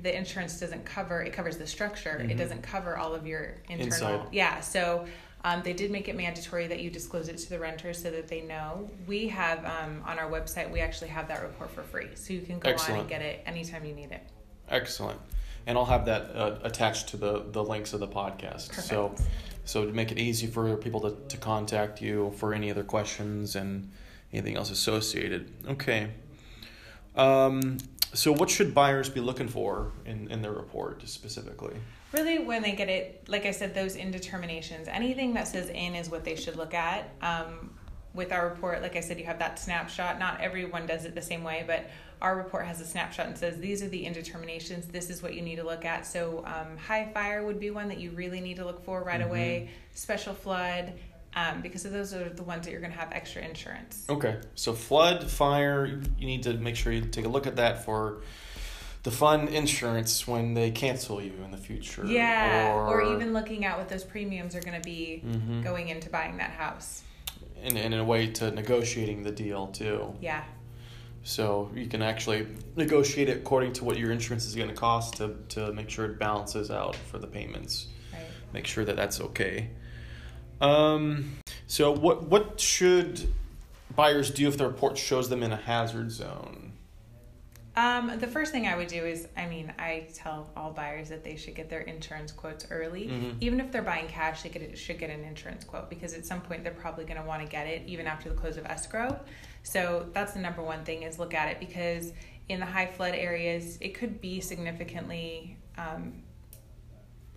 the 0.03 0.17
insurance 0.17 0.59
doesn't 0.59 0.85
cover 0.85 1.23
it 1.23 1.33
covers 1.33 1.59
the 1.59 1.67
structure. 1.67 2.21
Mhm. 2.23 2.31
It 2.31 2.37
doesn't 2.37 2.63
cover 2.63 2.97
all 2.97 3.15
of 3.15 3.27
your 3.27 3.57
internal 3.69 3.85
Inside. 3.85 4.29
Yeah. 4.33 4.61
So 4.61 5.07
um, 5.43 5.63
they 5.63 5.73
did 5.73 5.91
make 5.91 6.09
it 6.09 6.17
mandatory 6.17 6.67
that 6.67 6.81
you 6.81 6.91
disclose 6.91 7.29
it 7.29 7.39
to 7.39 7.51
the 7.51 7.59
renters 7.59 8.03
so 8.03 8.11
that 8.11 8.29
they 8.29 8.43
know. 8.43 8.91
We 9.07 9.29
have 9.29 9.65
um, 9.65 10.03
on 10.07 10.19
our 10.19 10.31
website 10.31 10.71
we 10.71 10.81
actually 10.81 11.09
have 11.09 11.29
that 11.29 11.43
report 11.43 11.71
for 11.71 11.83
free. 11.83 12.09
So 12.15 12.33
you 12.33 12.43
can 12.43 12.59
go 12.59 12.71
on 12.71 12.91
and 12.91 13.09
get 13.09 13.23
it 13.23 13.43
anytime 13.47 13.85
you 13.85 13.95
need 13.95 14.13
it. 14.13 14.23
Excellent. 14.69 15.19
And 15.67 15.77
I'll 15.77 15.87
have 15.87 16.07
that 16.07 16.35
uh, 16.35 16.59
attached 16.63 17.09
to 17.09 17.17
the, 17.17 17.45
the 17.51 17.63
links 17.63 17.93
of 17.93 18.01
the 18.01 18.09
podcast. 18.09 18.69
Perfect. 18.69 18.89
So 18.89 19.15
so 19.65 19.87
to 19.87 19.93
make 19.93 20.11
it 20.11 20.19
easy 20.19 20.47
for 20.47 20.77
people 20.77 21.01
to, 21.03 21.17
to 21.29 21.37
contact 21.37 22.01
you 22.01 22.33
for 22.37 22.55
any 22.55 22.71
other 22.71 22.83
questions 22.83 23.57
and 23.57 23.91
anything 24.33 24.57
else 24.57 24.71
associated. 24.71 25.51
Okay. 25.69 26.11
Um, 27.17 27.79
so 28.13 28.33
what 28.33 28.51
should 28.51 28.75
buyers 28.75 29.09
be 29.09 29.21
looking 29.21 29.49
for 29.49 29.93
in, 30.05 30.31
in 30.31 30.43
their 30.43 30.53
report 30.53 31.07
specifically? 31.09 31.77
Really, 32.13 32.41
when 32.41 32.63
they 32.63 32.73
get 32.73 32.89
it, 32.89 33.25
like 33.29 33.47
I 33.47 33.53
said, 33.53 33.75
those 33.75 33.97
indeterminations, 33.97 34.89
anything 34.89 35.35
that 35.35 35.47
says 35.47 35.69
in 35.69 35.95
is 35.95 36.11
what 36.11 36.25
they 36.25 36.35
should 36.35 36.57
look 36.57 36.75
at. 36.75 37.11
Um, 37.23 37.71
with 38.13 38.33
our 38.33 38.49
report, 38.49 38.83
like 38.83 38.97
I 38.97 39.01
said, 39.01 39.21
you 39.21 39.27
have 39.27 39.39
that 39.39 39.61
snapshot. 39.61 40.19
Not 40.19 40.41
everyone 40.41 40.87
does 40.87 41.05
it 41.05 41.15
the 41.15 41.23
same 41.23 41.45
way, 41.45 41.63
but 41.65 41.89
our 42.21 42.37
report 42.37 42.67
has 42.67 42.81
a 42.81 42.85
snapshot 42.85 43.27
and 43.27 43.39
says 43.39 43.59
these 43.59 43.83
are 43.85 43.89
the 43.89 44.05
indeterminations. 44.05 44.87
This 44.87 45.11
is 45.11 45.23
what 45.23 45.35
you 45.35 45.43
need 45.43 45.57
to 45.57 45.63
look 45.63 45.85
at. 45.85 46.05
So, 46.05 46.45
um, 46.45 46.77
high 46.77 47.09
fire 47.15 47.47
would 47.47 47.61
be 47.61 47.71
one 47.71 47.87
that 47.89 47.99
you 47.99 48.11
really 48.11 48.41
need 48.41 48.57
to 48.57 48.65
look 48.65 48.85
for 48.85 49.05
right 49.05 49.21
Mhm. 49.21 49.27
away. 49.27 49.71
Special 49.95 50.35
flood, 50.35 50.93
um, 51.35 51.61
because 51.63 51.83
those 51.85 52.13
are 52.15 52.29
the 52.29 52.43
ones 52.43 52.65
that 52.67 52.73
you're 52.73 52.81
going 52.81 52.93
to 52.93 52.99
have 52.99 53.13
extra 53.13 53.43
insurance. 53.43 54.05
Okay. 54.09 54.39
So 54.55 54.73
flood, 54.73 55.31
fire, 55.31 55.87
you 55.87 56.27
need 56.27 56.43
to 56.45 56.55
make 56.55 56.77
sure 56.77 56.93
you 56.93 57.03
take 57.03 57.25
a 57.25 57.29
look 57.29 57.47
at 57.47 57.57
that 57.57 57.85
for 57.85 58.23
the 59.03 59.11
fund 59.11 59.49
insurance 59.49 60.27
when 60.29 60.53
they 60.55 60.71
cancel 60.71 61.23
you 61.23 61.33
in 61.45 61.51
the 61.51 61.57
future. 61.57 62.05
Yeah, 62.05 62.75
or, 62.75 63.01
or 63.03 63.15
even 63.15 63.33
looking 63.33 63.65
at 63.65 63.79
what 63.79 63.89
those 63.89 64.05
premiums 64.05 64.55
are 64.55 64.61
going 64.61 64.75
to 64.79 64.85
be 64.85 65.23
Mhm. 65.25 65.63
going 65.65 65.89
into 65.89 66.11
buying 66.11 66.37
that 66.39 66.51
house. 66.51 67.03
and, 67.63 67.77
and 67.79 67.93
in 67.95 68.01
a 68.01 68.05
way 68.05 68.27
to 68.27 68.51
negotiating 68.51 69.23
the 69.23 69.31
deal 69.31 69.67
too. 69.69 70.15
Yeah. 70.21 70.43
So 71.23 71.71
you 71.75 71.87
can 71.87 72.01
actually 72.03 72.47
negotiate 72.77 73.29
it 73.29 73.37
according 73.37 73.75
to 73.75 73.85
what 73.85 73.99
your 73.99 74.11
insurance 74.11 74.47
is 74.47 74.55
going 74.55 74.69
to 74.71 74.75
cost 74.75 75.17
to, 75.19 75.37
to 75.51 75.71
make 75.73 75.91
sure 75.91 76.07
it 76.07 76.19
balances 76.19 76.71
out 76.71 76.97
for 76.97 77.19
the 77.19 77.27
payments. 77.27 77.87
Right. 78.13 78.23
Make 78.55 78.67
sure 78.67 78.85
that 78.87 78.97
that's 78.97 79.21
okay. 79.21 79.69
Um, 80.61 81.39
so 81.67 81.93
what 81.93 82.25
what 82.25 82.61
should 82.61 83.33
buyers 83.95 84.31
do 84.31 84.49
if 84.49 84.57
the 84.57 84.67
report 84.67 84.99
shows 84.99 85.29
them 85.29 85.43
in 85.43 85.53
a 85.53 85.57
hazard 85.57 86.11
zone? 86.11 86.73
Um, 87.77 88.19
the 88.19 88.27
first 88.27 88.53
thing 88.53 88.67
I 88.67 88.77
would 88.77 88.89
do 88.89 89.05
is, 89.05 89.29
I 89.37 89.47
mean, 89.47 89.73
I 89.79 90.09
tell 90.13 90.51
all 90.57 90.73
buyers 90.73 91.09
that 91.09 91.23
they 91.23 91.37
should 91.37 91.55
get 91.55 91.71
their 91.71 91.81
insurance 91.81 92.33
quotes 92.33 92.67
early. 92.71 93.07
Mhm. 93.07 93.37
Even 93.41 93.61
if 93.61 93.71
they're 93.71 93.81
buying 93.81 94.09
cash, 94.09 94.43
they 94.43 94.49
could, 94.49 94.77
should 94.77 94.99
get 94.99 95.09
an 95.09 95.25
insurance 95.25 95.65
quote 95.65 95.89
because 95.89 96.13
at 96.13 96.27
some 96.27 96.41
point 96.41 96.65
they're 96.65 96.75
probably 96.75 97.05
going 97.05 97.21
to 97.21 97.27
want 97.27 97.43
to 97.43 97.49
get 97.49 97.69
it 97.69 97.83
even 97.87 98.07
after 98.07 98.29
the 98.29 98.35
close 98.35 98.57
of 98.57 98.67
escrow. 98.67 99.19
So 99.63 100.09
that's 100.13 100.33
the 100.33 100.41
number 100.41 100.63
one 100.63 100.85
thing 100.85 101.05
is 101.05 101.19
look 101.19 101.33
at 101.33 101.49
it 101.49 101.61
because 101.61 102.13
in 102.49 102.59
the 102.59 102.67
high 102.67 102.87
flood 102.87 103.15
areas, 103.15 103.79
it 103.81 103.95
could 103.95 104.21
be 104.21 104.41
significantly 104.41 105.57
um, 105.79 106.23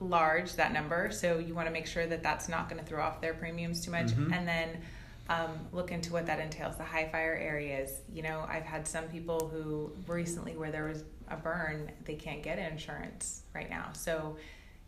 large 0.04 0.54
that 0.56 0.74
number. 0.74 1.12
So 1.12 1.38
you 1.40 1.54
want 1.54 1.68
to 1.68 1.74
make 1.74 1.88
sure 1.88 2.06
that 2.06 2.24
that's 2.24 2.50
not 2.50 2.70
going 2.70 2.82
to 2.82 2.88
throw 2.88 3.02
off 3.02 3.22
their 3.22 3.34
premiums 3.34 3.84
too 3.84 3.92
much. 3.92 4.08
Mhm. 4.08 4.32
And 4.34 4.48
then 4.48 4.82
um, 5.30 5.52
look 5.72 5.92
into 5.92 6.12
what 6.12 6.26
that 6.26 6.40
entails. 6.40 6.76
The 6.78 6.84
high 6.84 7.08
fire 7.10 7.34
areas, 7.34 8.02
you 8.12 8.24
know, 8.24 8.46
I've 8.48 8.64
had 8.64 8.88
some 8.88 9.06
people 9.06 9.48
who 9.48 9.94
recently 10.06 10.58
where 10.58 10.72
there 10.72 10.86
was 10.86 11.04
a 11.30 11.38
burn, 11.38 11.92
they 12.04 12.16
can't 12.16 12.44
get 12.44 12.60
insurance 12.60 13.44
right 13.56 13.70
now. 13.70 13.92
So, 13.94 14.38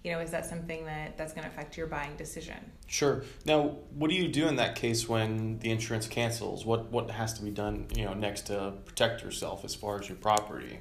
you 0.03 0.11
know, 0.11 0.19
is 0.19 0.31
that 0.31 0.45
something 0.45 0.85
that 0.85 1.17
that's 1.17 1.33
going 1.33 1.45
to 1.45 1.49
affect 1.49 1.77
your 1.77 1.87
buying 1.87 2.15
decision? 2.17 2.57
Sure. 2.85 3.23
Now, 3.45 3.77
what 3.93 4.09
do 4.09 4.15
you 4.15 4.27
do 4.27 4.47
in 4.47 4.57
that 4.57 4.75
case 4.75 5.07
when 5.07 5.59
the 5.59 5.71
insurance 5.71 6.07
cancels? 6.07 6.65
What 6.65 6.91
what 6.91 7.09
has 7.09 7.33
to 7.35 7.41
be 7.41 7.49
done, 7.49 7.87
you 7.95 8.05
know, 8.05 8.13
next 8.13 8.47
to 8.47 8.73
protect 8.85 9.23
yourself 9.23 9.63
as 9.63 9.73
far 9.73 9.99
as 9.99 10.09
your 10.09 10.17
property? 10.17 10.79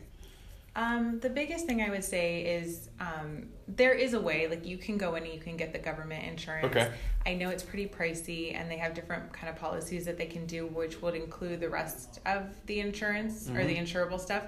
Um, 0.76 1.20
the 1.20 1.30
biggest 1.30 1.66
thing 1.66 1.82
I 1.82 1.90
would 1.90 2.02
say 2.04 2.42
is 2.42 2.88
um, 2.98 3.46
there 3.68 3.92
is 3.94 4.14
a 4.14 4.20
way, 4.20 4.48
like 4.48 4.66
you 4.66 4.76
can 4.76 4.98
go 4.98 5.14
in 5.14 5.22
and 5.22 5.32
you 5.32 5.38
can 5.40 5.56
get 5.56 5.72
the 5.72 5.78
government 5.78 6.24
insurance. 6.26 6.66
Okay. 6.66 6.90
I 7.24 7.34
know 7.34 7.50
it's 7.50 7.62
pretty 7.62 7.86
pricey, 7.86 8.54
and 8.54 8.68
they 8.70 8.76
have 8.78 8.92
different 8.92 9.32
kind 9.32 9.48
of 9.48 9.56
policies 9.56 10.04
that 10.06 10.18
they 10.18 10.26
can 10.26 10.46
do, 10.46 10.66
which 10.66 11.00
would 11.00 11.14
include 11.14 11.60
the 11.60 11.68
rest 11.68 12.20
of 12.26 12.46
the 12.66 12.80
insurance 12.80 13.48
or 13.48 13.64
the 13.64 13.76
insurable 13.76 14.18
stuff. 14.18 14.44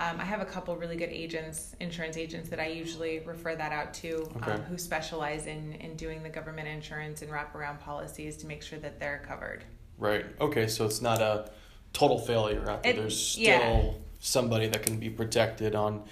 Um, 0.00 0.20
I 0.20 0.24
have 0.24 0.40
a 0.40 0.44
couple 0.44 0.76
really 0.76 0.96
good 0.96 1.08
agents, 1.10 1.74
insurance 1.80 2.16
agents, 2.16 2.48
that 2.50 2.60
I 2.60 2.66
usually 2.68 3.20
refer 3.20 3.56
that 3.56 3.72
out 3.72 3.94
to, 3.94 4.28
Okay. 4.36 4.52
um, 4.52 4.62
who 4.62 4.78
specialize 4.78 5.46
in 5.46 5.72
in 5.74 5.96
doing 5.96 6.22
the 6.22 6.28
government 6.28 6.68
insurance 6.68 7.22
and 7.22 7.30
wraparound 7.30 7.80
policies 7.80 8.36
to 8.38 8.46
make 8.46 8.62
sure 8.62 8.78
that 8.80 9.00
they're 9.00 9.22
covered. 9.26 9.64
Right. 9.96 10.26
Okay, 10.40 10.66
so 10.68 10.84
it's 10.84 11.00
not 11.02 11.20
a 11.20 11.50
total 11.92 12.18
failure 12.18 12.68
out 12.68 12.82
there. 12.84 12.92
It- 12.92 12.96
There's 12.96 13.18
still 13.32 13.42
yeah. 13.44 13.90
Somebody 14.20 14.68
that 14.68 14.82
can 14.82 14.98
be 14.98 15.10
protected 15.10 15.74
on 15.74 16.04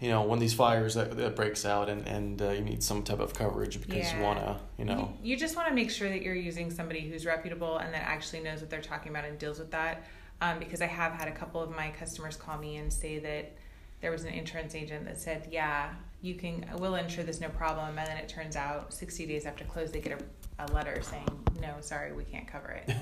you 0.00 0.08
know, 0.08 0.22
when 0.22 0.38
these 0.38 0.54
fires 0.54 0.94
that, 0.94 1.16
that 1.16 1.34
breaks 1.34 1.64
out 1.64 1.88
and, 1.88 2.06
and 2.06 2.40
uh, 2.40 2.50
you 2.50 2.60
need 2.60 2.82
some 2.82 3.02
type 3.02 3.18
of 3.18 3.34
coverage 3.34 3.80
because 3.80 4.12
you 4.12 4.20
want 4.20 4.38
to, 4.38 4.56
you 4.78 4.84
know. 4.84 5.12
You, 5.22 5.32
you 5.32 5.36
just 5.36 5.56
want 5.56 5.68
to 5.68 5.74
make 5.74 5.90
sure 5.90 6.08
that 6.08 6.22
you're 6.22 6.36
using 6.36 6.70
somebody 6.70 7.00
who's 7.00 7.26
reputable 7.26 7.78
and 7.78 7.92
that 7.92 8.02
actually 8.02 8.40
knows 8.40 8.60
what 8.60 8.70
they're 8.70 8.80
talking 8.80 9.10
about 9.10 9.24
and 9.24 9.38
deals 9.38 9.58
with 9.58 9.72
that. 9.72 10.06
Um, 10.40 10.60
because 10.60 10.80
I 10.80 10.86
have 10.86 11.12
had 11.14 11.26
a 11.26 11.32
couple 11.32 11.60
of 11.60 11.70
my 11.70 11.90
customers 11.98 12.36
call 12.36 12.58
me 12.58 12.76
and 12.76 12.92
say 12.92 13.18
that 13.18 13.56
there 14.00 14.12
was 14.12 14.22
an 14.22 14.32
insurance 14.32 14.76
agent 14.76 15.04
that 15.06 15.18
said, 15.18 15.48
"Yeah, 15.50 15.90
you 16.22 16.36
can, 16.36 16.64
we'll 16.76 16.94
insure 16.94 17.24
this, 17.24 17.40
no 17.40 17.48
problem." 17.48 17.98
And 17.98 18.06
then 18.06 18.16
it 18.18 18.28
turns 18.28 18.54
out 18.54 18.94
60 18.94 19.26
days 19.26 19.46
after 19.46 19.64
close, 19.64 19.90
they 19.90 20.00
get 20.00 20.12
a, 20.12 20.24
a 20.58 20.66
letter 20.72 21.00
saying, 21.02 21.28
"No, 21.60 21.74
sorry, 21.80 22.12
we 22.12 22.24
can't 22.24 22.46
cover 22.46 22.70
it." 22.70 22.94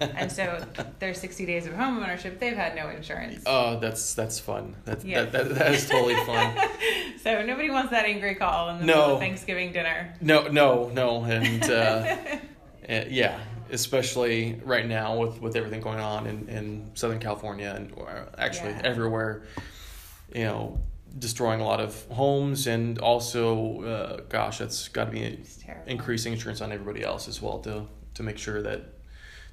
and 0.16 0.30
so 0.30 0.64
their 0.98 1.14
60 1.14 1.46
days 1.46 1.66
of 1.66 1.74
home 1.74 1.98
ownership, 1.98 2.38
they've 2.40 2.56
had 2.56 2.74
no 2.74 2.88
insurance. 2.88 3.42
Oh, 3.46 3.78
that's 3.78 4.14
that's 4.14 4.38
fun. 4.38 4.74
That, 4.84 5.04
Yeah. 5.04 5.22
that, 5.24 5.32
that, 5.32 5.54
that 5.56 5.74
is 5.74 5.88
totally 5.88 6.14
fun. 6.26 6.56
So 7.22 7.44
nobody 7.44 7.70
wants 7.70 7.90
that 7.90 8.04
angry 8.06 8.34
call 8.34 8.70
in 8.70 8.78
the 8.80 8.84
No. 8.86 8.94
middle 8.94 9.12
of 9.14 9.20
Thanksgiving 9.20 9.72
dinner. 9.72 10.14
No, 10.20 10.48
no, 10.48 10.88
no, 10.90 11.24
and 11.24 11.62
uh, 11.64 12.16
uh, 12.88 13.04
yeah, 13.08 13.38
especially 13.70 14.60
right 14.64 14.86
now 14.86 15.16
with 15.18 15.40
with 15.40 15.56
everything 15.56 15.80
going 15.80 16.00
on 16.00 16.26
in, 16.26 16.48
in 16.48 16.90
Southern 16.94 17.20
California 17.20 17.72
and 17.76 17.92
actually 18.38 18.70
Yeah. 18.70 18.82
everywhere, 18.84 19.42
you 20.34 20.44
know, 20.44 20.80
destroying 21.18 21.60
a 21.60 21.64
lot 21.64 21.80
of 21.80 22.04
homes 22.10 22.66
and 22.66 22.98
also, 22.98 23.82
uh, 23.82 24.20
gosh, 24.28 24.58
that's 24.58 24.88
got 24.88 25.06
to 25.06 25.10
be 25.10 25.38
increasing 25.86 26.32
insurance 26.32 26.60
on 26.60 26.72
everybody 26.72 27.04
else 27.04 27.28
as 27.28 27.40
well 27.40 27.58
to 27.60 27.86
to 28.14 28.22
make 28.22 28.38
sure 28.38 28.62
that 28.62 28.80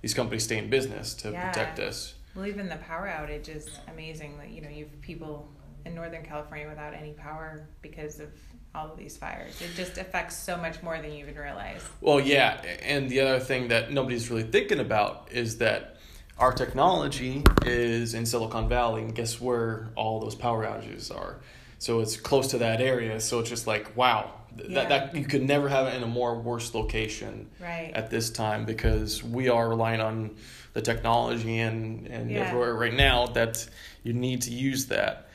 these 0.02 0.14
companies 0.14 0.44
stay 0.44 0.58
in 0.58 0.70
business 0.70 1.14
to 1.14 1.32
Yeah. 1.32 1.50
protect 1.52 1.80
us. 1.80 2.14
Well, 2.34 2.46
even 2.46 2.70
the 2.70 2.78
power 2.78 3.08
outage 3.08 3.50
is 3.50 3.70
amazing. 3.88 4.38
That 4.38 4.50
you 4.50 4.62
know 4.62 4.70
you 4.70 4.86
have 4.86 5.02
people 5.02 5.50
in 5.86 5.94
Northern 5.94 6.24
California 6.24 6.68
without 6.68 6.94
any 6.94 7.12
power 7.12 7.68
because 7.82 8.20
of 8.20 8.30
all 8.74 8.92
of 8.92 8.98
these 8.98 9.18
fires. 9.18 9.62
It 9.62 9.76
just 9.76 9.98
affects 9.98 10.36
so 10.36 10.58
much 10.58 10.82
more 10.82 10.98
than 11.00 11.12
you 11.12 11.20
even 11.20 11.36
realize. 11.36 11.84
Well, 12.02 12.20
yeah, 12.20 12.62
and 12.82 13.10
the 13.10 13.20
other 13.20 13.40
thing 13.40 13.68
that 13.68 13.92
nobody's 13.92 14.30
really 14.32 14.44
thinking 14.44 14.80
about 14.80 15.28
is 15.32 15.58
that 15.60 15.98
our 16.38 16.52
technology 16.52 17.44
is 17.66 18.14
in 18.14 18.26
Silicon 18.26 18.68
Valley, 18.68 19.02
and 19.04 19.14
guess 19.16 19.40
where 19.40 19.90
all 19.96 20.20
those 20.20 20.36
power 20.36 20.66
outages 20.66 21.16
are? 21.16 21.38
So 21.80 22.00
it's 22.00 22.16
close 22.18 22.48
to 22.50 22.58
that 22.60 22.82
area. 22.82 23.20
So 23.20 23.40
it's 23.40 23.50
just 23.50 23.68
like, 23.68 23.96
wow, 23.96 24.32
th- 24.58 24.70
Yeah. 24.70 24.86
that, 24.86 24.90
that 25.12 25.16
you 25.16 25.26
could 25.26 25.44
never 25.44 25.68
have 25.70 25.88
it 25.88 25.96
in 25.96 26.04
a 26.04 26.08
more 26.08 26.36
worse 26.40 26.74
location 26.74 27.50
Right. 27.60 27.92
at 27.94 28.10
this 28.10 28.30
time 28.30 28.66
because 28.66 29.24
we 29.24 29.50
are 29.50 29.68
relying 29.70 30.00
on 30.02 30.32
the 30.74 30.82
technology 30.82 31.60
and 31.60 32.08
and 32.08 32.32
Yeah. 32.32 32.40
everywhere 32.40 32.74
right 32.74 32.94
now 32.94 33.28
that 33.28 33.68
you 34.04 34.14
need 34.14 34.42
to 34.44 34.52
use 34.52 34.88
that. 34.88 35.28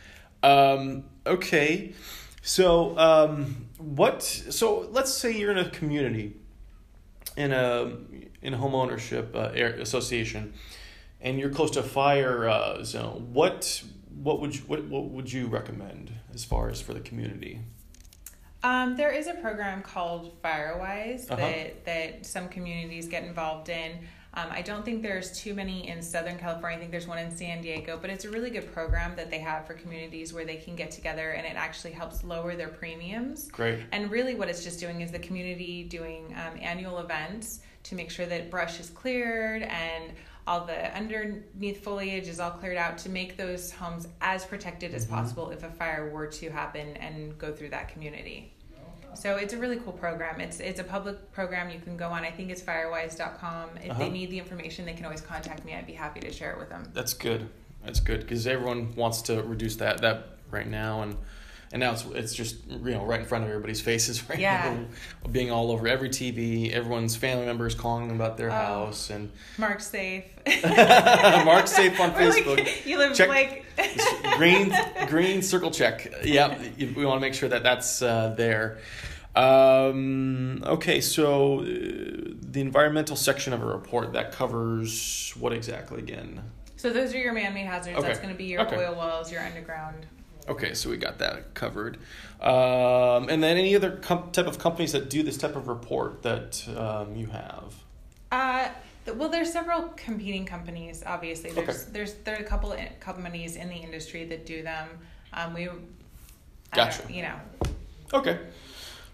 Um, 0.43 1.05
okay, 1.26 1.93
so 2.43 2.99
um, 2.99 3.67
what? 3.78 4.23
So 4.23 4.88
let's 4.90 5.12
say 5.12 5.33
you're 5.38 5.50
in 5.52 5.59
a 5.59 5.69
community, 5.71 6.35
in 7.37 7.52
a 7.52 7.93
in 8.43 8.55
a 8.55 8.57
home 8.57 8.75
ownership 8.75 9.35
uh, 9.37 9.50
association, 9.81 10.55
and 11.21 11.39
you're 11.39 11.51
close 11.51 11.71
to 11.73 11.81
a 11.81 11.85
fire 11.85 12.49
uh, 12.49 12.83
zone. 12.85 13.29
What 13.33 13.83
what 14.15 14.41
would 14.41 14.55
you, 14.57 14.63
what 14.63 14.85
what 14.85 15.05
would 15.11 15.33
you 15.33 15.47
recommend 15.47 16.13
as 16.35 16.45
far 16.45 16.69
as 16.69 16.81
for 16.81 16.95
the 16.95 17.01
community? 17.01 17.61
Um, 18.65 18.97
there 18.97 19.13
is 19.13 19.29
a 19.29 19.35
program 19.35 19.83
called 19.83 20.43
FireWise 20.43 21.31
Uh-huh. 21.31 21.37
that 21.37 21.85
that 21.85 22.27
some 22.27 22.49
communities 22.49 23.07
get 23.07 23.23
involved 23.25 23.69
in. 23.69 23.93
Um, 24.35 24.49
I 24.51 24.63
don't 24.63 24.85
think 24.85 25.03
there's 25.03 25.37
too 25.41 25.55
many 25.55 25.89
in 25.89 26.03
Southern 26.03 26.39
California. 26.39 26.77
I 26.77 26.81
think 26.81 26.91
there's 26.93 27.07
one 27.07 27.19
in 27.19 27.35
San 27.35 27.63
Diego, 27.63 27.99
but 28.01 28.11
it's 28.11 28.25
a 28.25 28.31
really 28.31 28.51
good 28.51 28.71
program 28.73 29.17
that 29.17 29.31
they 29.31 29.39
have 29.39 29.67
for 29.67 29.75
communities 29.75 30.33
where 30.33 30.45
they 30.45 30.57
can 30.57 30.77
get 30.77 30.91
together 30.91 31.31
and 31.31 31.47
it 31.47 31.57
actually 31.57 31.93
helps 31.93 32.23
lower 32.23 32.55
their 32.55 32.69
premiums. 32.69 33.49
Great. 33.51 33.81
And 33.91 34.11
really, 34.11 34.35
what 34.35 34.49
it's 34.49 34.63
just 34.63 34.79
doing 34.79 35.01
is 35.01 35.11
the 35.11 35.19
community 35.19 35.83
doing 35.83 36.27
um, 36.37 36.59
annual 36.61 36.99
events 36.99 37.61
to 37.85 37.95
make 37.95 38.11
sure 38.11 38.27
that 38.27 38.51
brush 38.51 38.79
is 38.81 38.91
cleared 38.91 39.63
and 39.63 40.13
all 40.49 40.64
the 40.64 40.97
underneath 40.97 41.85
foliage 41.85 42.26
is 42.26 42.40
all 42.40 42.50
cleared 42.50 42.78
out 42.78 42.97
to 42.97 43.11
make 43.11 43.37
those 43.37 43.71
homes 43.71 44.09
as 44.23 44.47
protected 44.47 44.95
as 44.95 45.05
possible 45.05 45.50
if 45.50 45.62
a 45.62 45.71
fire 45.71 46.09
were 46.11 46.26
to 46.26 46.49
happen 46.49 46.97
and 46.97 47.37
go 47.38 47.52
through 47.52 47.69
that 47.69 47.88
community. 47.93 48.55
So 49.14 49.37
it's 49.37 49.52
a 49.52 49.59
really 49.59 49.76
cool 49.76 49.93
program. 49.93 50.40
It's 50.40 50.61
it's 50.61 50.81
a 50.81 50.85
public 50.85 51.33
program 51.33 51.71
you 51.71 51.81
can 51.81 51.97
go 51.97 52.09
on. 52.09 52.25
I 52.25 52.31
think 52.31 52.50
it's 52.50 52.62
firewise.com. 52.62 53.71
If 53.83 53.90
Uh-huh. 53.90 53.99
they 53.99 54.11
need 54.11 54.31
the 54.31 54.38
information, 54.38 54.85
they 54.87 54.95
can 54.95 55.05
always 55.05 55.21
contact 55.21 55.64
me. 55.64 55.75
I'd 55.75 55.87
be 55.87 55.93
happy 55.93 56.21
to 56.21 56.33
share 56.33 56.52
it 56.52 56.59
with 56.59 56.71
them. 56.71 56.90
That's 56.95 57.14
good. 57.14 57.49
That's 57.85 58.00
good 58.00 58.21
because 58.21 58.47
everyone 58.47 58.95
wants 58.97 59.23
to 59.23 59.43
reduce 59.43 59.76
that 59.76 59.99
that 60.00 60.38
right 60.50 60.67
now, 60.69 61.02
and 61.02 61.17
and 61.73 61.81
now 61.81 61.93
it's 61.93 62.05
it's 62.15 62.35
just 62.35 62.57
you 62.69 62.79
know 62.93 63.05
right 63.05 63.21
in 63.21 63.27
front 63.27 63.45
of 63.45 63.51
everybody's 63.51 63.81
faces 63.81 64.23
right 64.31 64.39
Yeah. 64.39 64.75
now, 65.23 65.29
being 65.31 65.51
all 65.51 65.71
over 65.71 65.87
every 65.89 66.09
TV. 66.09 66.73
Everyone's 66.73 67.15
family 67.17 67.47
members 67.47 67.75
calling 67.75 68.11
about 68.11 68.37
their 68.37 68.51
Oh. 68.51 68.53
house 68.55 69.11
and 69.11 69.31
Mark 69.59 69.81
safe. 69.81 70.25
Mark 70.65 71.67
safe 71.67 71.99
on 72.01 72.13
We're 72.15 72.31
like, 72.31 72.45
Facebook. 72.45 72.87
you 72.87 72.99
live 72.99 73.15
Check- 73.15 73.29
like 73.29 73.65
green 74.37 74.73
green 75.09 75.43
circle 75.43 75.71
check. 75.71 76.13
Yeah, 76.25 76.59
we 76.79 77.05
want 77.05 77.19
to 77.19 77.21
make 77.21 77.35
sure 77.35 77.49
that 77.49 77.63
that's 77.63 78.01
uh, 78.03 78.35
there. 78.37 78.79
Um, 79.37 80.63
okay, 80.65 81.01
so 81.01 81.61
uh, 81.61 81.65
the 81.65 82.61
environmental 82.61 83.15
section 83.15 83.53
of 83.53 83.63
a 83.63 83.67
report 83.67 84.13
that 84.15 84.33
covers 84.33 85.33
what 85.39 85.53
exactly 85.53 85.99
again? 86.01 86.43
So 86.77 86.91
those 86.93 87.15
are 87.15 87.19
your 87.19 87.33
man-made 87.33 87.67
hazards. 87.67 87.99
Okay. 87.99 88.07
That's 88.07 88.19
going 88.21 88.33
to 88.33 88.39
be 88.39 88.47
your 88.47 88.63
Okay. 88.63 88.77
oil 88.77 88.97
wells, 88.97 89.31
your 89.31 89.43
underground. 89.43 90.07
Okay, 90.49 90.75
so 90.75 90.88
we 90.90 90.97
got 90.97 91.19
that 91.19 91.55
covered. 91.55 91.99
Um, 92.40 93.28
and 93.28 93.43
then 93.43 93.57
any 93.57 93.75
other 93.76 93.93
com- 93.97 94.31
type 94.33 94.47
of 94.47 94.59
companies 94.59 94.93
that 94.93 95.11
do 95.11 95.23
this 95.23 95.37
type 95.37 95.57
of 95.57 95.69
report 95.69 96.23
that 96.23 96.67
um, 96.76 97.14
you 97.17 97.26
have? 97.26 97.75
Uh, 98.33 98.69
th- 99.05 99.17
well, 99.17 99.28
there's 99.28 99.52
several 99.52 99.88
competing 99.97 100.47
companies. 100.47 101.02
Obviously, 101.05 101.50
there's 101.50 101.69
Okay. 101.69 101.93
there's 101.93 102.14
there 102.25 102.37
are 102.37 102.40
a 102.40 102.45
couple 102.45 102.73
i- 102.73 102.93
companies 103.00 103.57
in 103.57 103.69
the 103.69 103.76
industry 103.76 104.25
that 104.26 104.47
do 104.47 104.62
them. 104.62 104.88
Um, 105.35 105.52
we, 105.55 105.69
Gotcha. 106.73 107.02
you 107.12 107.23
know, 107.23 107.37
Okay. 108.14 108.38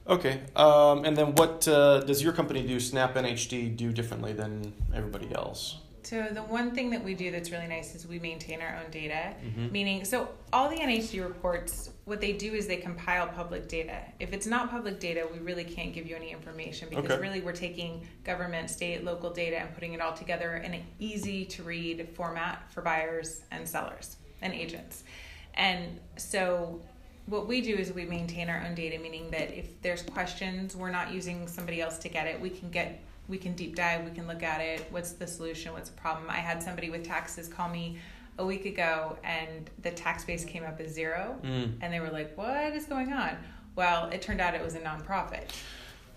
Okay. 0.07 0.41
Um, 0.55 1.05
and 1.05 1.17
then 1.17 1.35
what 1.35 1.67
uh, 1.67 2.01
does 2.01 2.23
your 2.23 2.33
company 2.33 2.63
do, 2.67 2.77
SnapNHD, 2.77 3.75
do 3.77 3.91
differently 3.93 4.33
than 4.33 4.73
everybody 4.95 5.35
else? 5.35 5.79
So 6.05 6.29
the 6.31 6.43
one 6.43 6.75
thing 6.75 6.91
that 6.91 7.03
we 7.03 7.15
do 7.15 7.31
that's 7.31 7.51
really 7.51 7.67
nice 7.67 7.95
is 7.95 8.07
we 8.07 8.19
maintain 8.19 8.61
our 8.61 8.77
own 8.85 8.91
data. 8.91 9.35
Mhm. 9.43 9.73
Meaning, 9.73 10.05
so 10.05 10.29
all 10.53 10.69
the 10.69 10.77
NHD 10.77 11.21
reports, 11.21 11.91
what 12.05 12.21
they 12.21 12.33
do 12.33 12.53
is 12.53 12.67
they 12.67 12.77
compile 12.77 13.27
public 13.29 13.69
data. 13.69 13.99
If 14.21 14.35
it's 14.35 14.47
not 14.47 14.71
public 14.71 15.01
data, 15.01 15.27
we 15.33 15.39
really 15.39 15.65
can't 15.65 15.95
give 15.95 16.07
you 16.07 16.15
any 16.15 16.31
information 16.31 16.89
because 16.91 17.07
Okay. 17.07 17.21
really 17.21 17.41
we're 17.41 17.53
taking 17.53 18.07
government, 18.23 18.69
state, 18.69 19.03
local 19.03 19.31
data 19.31 19.59
and 19.59 19.73
putting 19.75 19.95
it 19.95 20.01
all 20.03 20.13
together 20.13 20.57
in 20.59 20.75
an 20.75 20.83
easy 20.99 21.47
to 21.47 21.63
read 21.63 22.07
format 22.15 22.71
for 22.71 22.83
buyers 22.83 23.41
and 23.51 23.67
sellers 23.67 24.17
and 24.43 24.53
agents. 24.53 25.05
And 25.55 25.99
so 26.17 26.83
what 27.27 27.47
we 27.49 27.63
do 27.63 27.75
is 27.75 27.91
we 27.95 28.05
maintain 28.05 28.51
our 28.51 28.63
own 28.67 28.75
data, 28.75 28.99
meaning 28.99 29.31
that 29.31 29.57
if 29.57 29.81
there's 29.81 30.03
questions, 30.03 30.77
we're 30.77 30.91
not 30.91 31.13
using 31.13 31.49
somebody 31.49 31.81
else 31.81 31.97
to 31.99 32.11
get 32.11 32.27
it. 32.27 32.39
We 32.39 32.51
can 32.51 32.71
get, 32.71 33.01
we 33.29 33.39
can 33.39 33.55
deep 33.55 33.75
dive, 33.75 34.05
we 34.05 34.11
can 34.11 34.27
look 34.27 34.43
at 34.43 34.61
it. 34.61 34.87
What's 34.91 35.13
the 35.13 35.27
solution? 35.27 35.73
What's 35.73 35.91
the 35.91 35.97
problem? 35.97 36.29
I 36.29 36.39
had 36.39 36.63
somebody 36.63 36.91
with 36.91 37.05
taxes 37.05 37.49
call 37.49 37.69
me 37.69 37.99
a 38.39 38.45
week 38.45 38.67
ago 38.67 39.17
and 39.25 39.71
the 39.83 39.91
tax 39.91 40.25
base 40.25 40.45
came 40.45 40.65
up 40.65 40.81
as 40.81 40.93
zero. 40.93 41.39
Mm. 41.43 41.75
And 41.81 41.93
they 41.93 42.01
were 42.01 42.11
like, 42.11 42.37
what 42.37 42.73
is 42.75 42.87
going 42.87 43.13
on? 43.13 43.37
Well, 43.77 44.09
it 44.11 44.23
turned 44.23 44.41
out 44.41 44.55
it 44.55 44.63
was 44.63 44.75
a 44.75 44.81
nonprofit. 44.81 45.51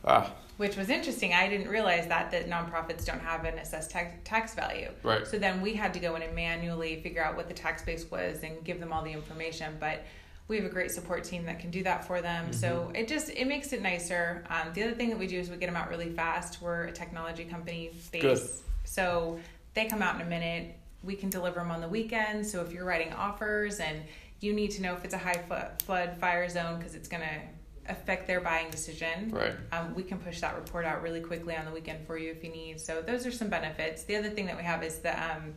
Ah, 0.06 0.32
which 0.58 0.76
was 0.76 0.90
interesting. 0.90 1.34
I 1.34 1.48
didn't 1.48 1.70
realize 1.70 2.08
that 2.08 2.32
that 2.32 2.50
nonprofits 2.50 3.06
don't 3.06 3.22
have 3.22 3.46
an 3.46 3.60
assessed 3.60 3.92
tax, 3.92 4.14
tax 4.24 4.56
value. 4.56 4.90
Right. 5.04 5.26
So 5.26 5.38
then 5.38 5.62
we 5.62 5.74
had 5.74 5.94
to 5.94 6.00
go 6.00 6.16
in 6.16 6.24
and 6.24 6.36
manually 6.36 7.02
figure 7.02 7.24
out 7.24 7.38
what 7.38 7.48
the 7.48 7.54
tax 7.54 7.84
base 7.84 8.10
was 8.10 8.44
and 8.44 8.64
give 8.64 8.80
them 8.80 8.92
all 8.92 9.04
the 9.04 9.12
information. 9.12 9.78
But 9.80 10.04
we 10.48 10.56
have 10.56 10.66
a 10.66 10.70
great 10.70 10.92
support 10.92 11.24
team 11.24 11.46
that 11.46 11.60
can 11.60 11.72
do 11.72 11.84
that 11.84 12.06
for 12.06 12.22
them. 12.22 12.46
Mm-hmm. 12.46 12.54
So 12.54 12.92
it 12.96 13.08
just 13.08 13.30
it 13.30 13.48
makes 13.48 13.74
it 13.74 13.82
nicer. 13.82 14.44
Um, 14.50 14.74
the 14.74 14.84
other 14.84 14.94
thing 14.94 15.10
that 15.10 15.20
we 15.20 15.28
do 15.28 15.40
is 15.40 15.50
we 15.50 15.58
get 15.58 15.68
them 15.68 15.76
out 15.76 15.90
really 15.90 16.10
fast. 16.10 16.62
We're 16.62 16.86
a 16.86 16.92
technology 16.92 17.44
company 17.44 17.92
base, 18.12 18.22
Good. 18.22 18.50
so 18.86 19.40
they 19.74 19.86
come 19.86 20.02
out 20.02 20.16
in 20.16 20.22
a 20.22 20.30
minute. 20.30 20.76
We 21.04 21.16
can 21.16 21.30
deliver 21.30 21.60
them 21.60 21.72
on 21.72 21.82
the 21.82 21.88
weekend. 21.88 22.46
So 22.46 22.62
if 22.62 22.72
you're 22.72 22.86
writing 22.86 23.14
offers 23.14 23.80
and 23.80 24.02
you 24.40 24.54
need 24.54 24.72
to 24.72 24.82
know 24.82 24.94
if 24.94 25.04
it's 25.04 25.14
a 25.14 25.18
high 25.18 25.44
flo- 25.48 25.70
flood 25.84 26.18
fire 26.20 26.48
zone 26.50 26.78
because 26.78 26.96
it's 26.96 27.08
going 27.08 27.24
to 27.24 27.92
affect 27.92 28.28
their 28.28 28.42
buying 28.42 28.70
decision. 28.70 29.30
Right. 29.32 29.54
Um, 29.72 29.96
we 29.96 30.04
can 30.04 30.20
push 30.20 30.42
that 30.42 30.56
report 30.56 30.86
out 30.86 31.02
really 31.02 31.22
quickly 31.22 31.56
on 31.56 31.66
the 31.66 31.72
weekend 31.72 32.06
for 32.06 32.18
you 32.18 32.32
if 32.32 32.44
you 32.44 32.52
need. 32.52 32.80
So 32.80 33.02
those 33.02 33.26
are 33.26 33.32
some 33.32 33.50
benefits. 33.50 34.04
The 34.04 34.16
other 34.16 34.30
thing 34.30 34.46
that 34.48 34.58
we 34.58 34.64
have 34.64 34.84
is 34.84 35.00
the 35.00 35.14
um, 35.22 35.54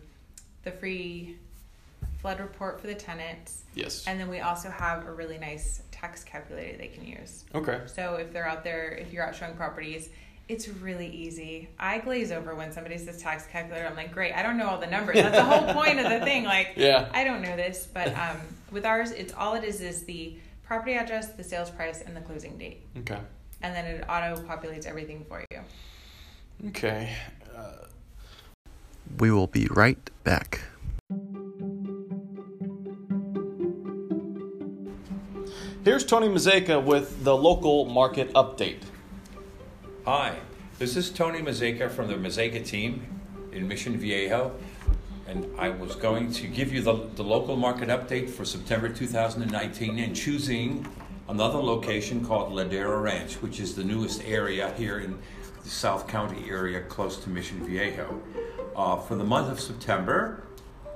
the 0.62 0.70
free 0.70 1.38
flood 2.20 2.40
report 2.40 2.80
for 2.80 2.86
the 2.86 2.94
tenants, 2.94 3.62
Yes. 3.74 4.04
and 4.06 4.18
then 4.20 4.28
we 4.28 4.40
also 4.40 4.68
have 4.70 5.06
a 5.06 5.12
really 5.12 5.38
nice 5.38 5.82
tax 5.90 6.22
calculator 6.24 6.76
they 6.76 6.88
can 6.88 7.04
use. 7.06 7.44
Okay. 7.54 7.80
So 7.86 8.14
if 8.16 8.32
they're 8.32 8.46
out 8.48 8.62
there, 8.64 8.90
if 8.92 9.12
you're 9.12 9.24
out 9.26 9.34
showing 9.34 9.54
properties, 9.54 10.08
it's 10.48 10.68
really 10.68 11.06
easy. 11.08 11.68
I 11.78 11.98
glaze 11.98 12.32
over 12.32 12.54
when 12.54 12.72
somebody 12.72 12.98
says 12.98 13.22
tax 13.22 13.46
calculator. 13.46 13.86
I'm 13.86 13.94
like, 13.96 14.12
great, 14.12 14.32
I 14.34 14.42
don't 14.42 14.56
know 14.58 14.68
all 14.68 14.78
the 14.78 14.86
numbers. 14.86 15.14
That's 15.16 15.36
the 15.36 15.44
whole 15.44 15.72
point 15.72 16.00
of 16.00 16.10
the 16.10 16.20
thing. 16.24 16.44
Like, 16.44 16.72
Yeah. 16.76 17.08
I 17.14 17.24
don't 17.24 17.40
know 17.40 17.56
this, 17.56 17.86
but 17.92 18.08
um, 18.18 18.36
with 18.72 18.84
ours, 18.84 19.12
it's 19.12 19.32
all 19.32 19.54
it 19.54 19.64
is 19.64 19.80
is 19.80 20.04
the 20.04 20.36
property 20.64 20.94
address, 20.94 21.28
the 21.32 21.44
sales 21.44 21.70
price, 21.70 22.02
and 22.02 22.16
the 22.16 22.20
closing 22.20 22.58
date, 22.58 22.82
Okay. 22.98 23.18
and 23.62 23.74
then 23.74 23.84
it 23.86 24.04
auto 24.08 24.40
populates 24.42 24.86
everything 24.86 25.24
for 25.28 25.44
you. 25.50 25.60
Okay. 26.68 27.14
Uh, 27.56 27.86
We 29.18 29.30
will 29.30 29.46
be 29.48 29.66
right 29.70 29.98
back. 30.24 30.60
Here's 35.82 36.04
Tony 36.04 36.28
Mazeika 36.28 36.84
with 36.84 37.24
the 37.24 37.34
local 37.34 37.86
market 37.86 38.30
update. 38.34 38.82
Hi, 40.04 40.36
this 40.78 40.94
is 40.94 41.08
Tony 41.08 41.38
Mazeika 41.38 41.90
from 41.90 42.08
the 42.08 42.16
Mazeika 42.16 42.62
team 42.62 43.02
in 43.50 43.66
Mission 43.66 43.96
Viejo, 43.96 44.52
and 45.26 45.46
I 45.58 45.70
was 45.70 45.96
going 45.96 46.32
to 46.32 46.46
give 46.48 46.70
you 46.70 46.82
the, 46.82 47.08
the 47.14 47.24
local 47.24 47.56
market 47.56 47.88
update 47.88 48.28
for 48.28 48.44
September 48.44 48.90
2019 48.90 49.98
and 49.98 50.14
choosing 50.14 50.86
another 51.30 51.58
location 51.58 52.22
called 52.26 52.52
Ladera 52.52 53.02
Ranch, 53.02 53.36
which 53.36 53.58
is 53.58 53.74
the 53.74 53.82
newest 53.82 54.22
area 54.24 54.74
here 54.76 54.98
in 54.98 55.18
the 55.64 55.70
South 55.70 56.06
County 56.06 56.50
area 56.50 56.82
close 56.82 57.16
to 57.24 57.30
Mission 57.30 57.64
Viejo. 57.64 58.20
Uh, 58.76 58.96
for 58.98 59.14
the 59.14 59.24
month 59.24 59.50
of 59.50 59.58
September, 59.58 60.44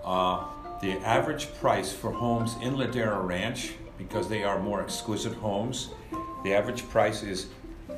uh, 0.04 0.44
the 0.82 0.92
average 0.98 1.54
price 1.54 1.90
for 1.90 2.10
homes 2.10 2.54
in 2.60 2.74
Ladera 2.74 3.26
Ranch, 3.26 3.72
because 3.98 4.28
they 4.28 4.42
are 4.42 4.58
more 4.58 4.82
exquisite 4.82 5.34
homes, 5.34 5.90
the 6.44 6.54
average 6.54 6.88
price 6.88 7.22
is 7.22 7.46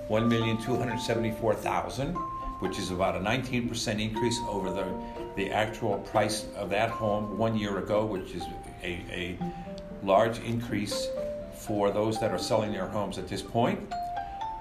one 0.09 0.29
million 0.29 0.61
two 0.61 0.77
hundred 0.77 1.01
seventy-four 1.01 1.55
thousand, 1.55 2.15
which 2.61 2.79
is 2.79 2.91
about 2.91 3.17
a 3.17 3.21
nineteen 3.21 3.69
percent 3.69 4.01
increase 4.01 4.39
over 4.49 4.71
the 4.71 4.87
the 5.37 5.51
actual 5.51 5.99
price 5.99 6.47
of 6.57 6.71
that 6.71 6.91
home 6.91 7.37
one 7.37 7.57
year 7.57 7.79
ago, 7.79 8.05
which 8.05 8.33
is 8.33 8.43
a, 8.83 9.01
a 9.11 9.39
large 10.03 10.39
increase 10.41 11.09
for 11.55 11.91
those 11.91 12.21
that 12.21 12.31
are 12.31 12.39
selling 12.39 12.73
their 12.73 12.87
homes 12.87 13.19
at 13.19 13.29
this 13.29 13.43
point. 13.43 13.79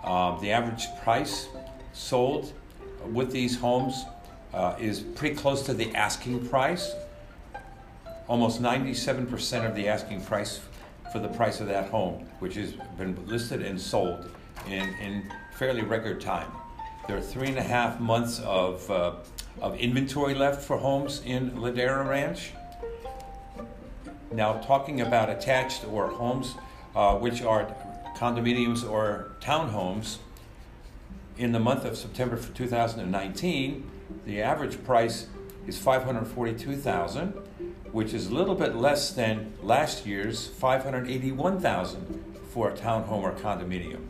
Um, 0.03 0.39
the 0.41 0.51
average 0.51 0.87
price 1.03 1.47
sold 1.93 2.53
with 3.11 3.31
these 3.31 3.57
homes 3.57 4.05
uh, 4.53 4.75
is 4.79 5.01
pretty 5.01 5.35
close 5.35 5.63
to 5.63 5.73
the 5.73 5.93
asking 5.95 6.47
price. 6.47 6.93
Almost 8.27 8.61
97% 8.61 9.67
of 9.67 9.75
the 9.75 9.87
asking 9.87 10.21
price 10.21 10.59
for 11.15 11.21
the 11.21 11.29
price 11.29 11.61
of 11.61 11.67
that 11.67 11.89
home, 11.89 12.27
which 12.39 12.55
has 12.55 12.73
been 12.97 13.17
listed 13.25 13.61
and 13.61 13.79
sold 13.79 14.29
in, 14.67 14.83
in 14.95 15.31
fairly 15.53 15.81
record 15.81 16.19
time. 16.19 16.51
There 17.07 17.15
are 17.15 17.21
three 17.21 17.47
and 17.47 17.57
a 17.57 17.63
half 17.63 18.01
months 18.01 18.41
of, 18.41 18.91
uh, 18.91 19.13
of 19.61 19.77
inventory 19.77 20.35
left 20.35 20.61
for 20.61 20.75
homes 20.75 21.21
in 21.25 21.51
Ladera 21.51 22.05
Ranch. 22.05 22.51
Now, 24.33 24.59
talking 24.59 24.99
about 24.99 25.29
attached 25.29 25.85
or 25.85 26.09
homes, 26.09 26.53
uh, 26.93 27.15
which 27.15 27.41
are 27.41 27.73
condominiums 28.17 28.83
or 28.83 29.37
townhomes, 29.39 30.17
in 31.37 31.53
the 31.53 31.61
month 31.61 31.85
of 31.85 31.95
September 31.95 32.35
for 32.35 32.51
2019, 32.51 33.89
the 34.25 34.41
average 34.41 34.83
price 34.83 35.27
is 35.65 35.77
542,000, 35.77 37.33
which 37.95 38.13
is 38.13 38.27
a 38.27 38.35
little 38.35 38.55
bit 38.55 38.75
less 38.75 39.11
than 39.11 39.53
last 39.63 40.05
year's 40.05 40.47
581,000 40.47 42.35
for 42.49 42.69
a 42.69 42.73
townhome 42.73 43.23
or 43.23 43.31
condominium. 43.31 44.01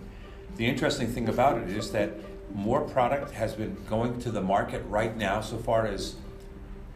The 0.56 0.65
interesting 0.65 1.08
thing 1.08 1.30
about 1.30 1.60
it 1.60 1.69
is 1.69 1.91
that 1.91 2.13
more 2.52 2.82
product 2.82 3.30
has 3.30 3.54
been 3.54 3.78
going 3.88 4.19
to 4.21 4.32
the 4.32 4.41
market 4.41 4.84
right 4.88 5.15
now 5.15 5.39
so 5.39 5.58
far 5.58 5.86
as 5.86 6.15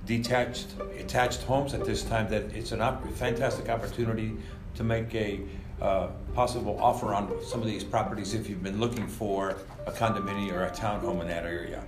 detached 0.08 0.70
attached 1.00 1.44
homes 1.44 1.76
at 1.76 1.86
this 1.86 2.02
time 2.02 2.28
that 2.32 2.46
it's 2.56 2.72
a 2.72 2.82
op- 2.82 3.08
fantastic 3.14 3.70
opportunity 3.70 4.36
to 4.74 4.84
make 4.84 5.14
a 5.14 5.42
uh, 5.80 6.08
possible 6.34 6.76
offer 6.82 7.14
on 7.14 7.32
some 7.46 7.62
of 7.62 7.68
these 7.68 7.84
properties 7.84 8.34
if 8.34 8.50
you've 8.50 8.64
been 8.64 8.80
looking 8.80 9.08
for 9.08 9.58
a 9.86 9.92
condominium 9.92 10.54
or 10.54 10.64
a 10.64 10.72
townhome 10.72 11.22
in 11.22 11.28
that 11.28 11.46
area. 11.46 11.84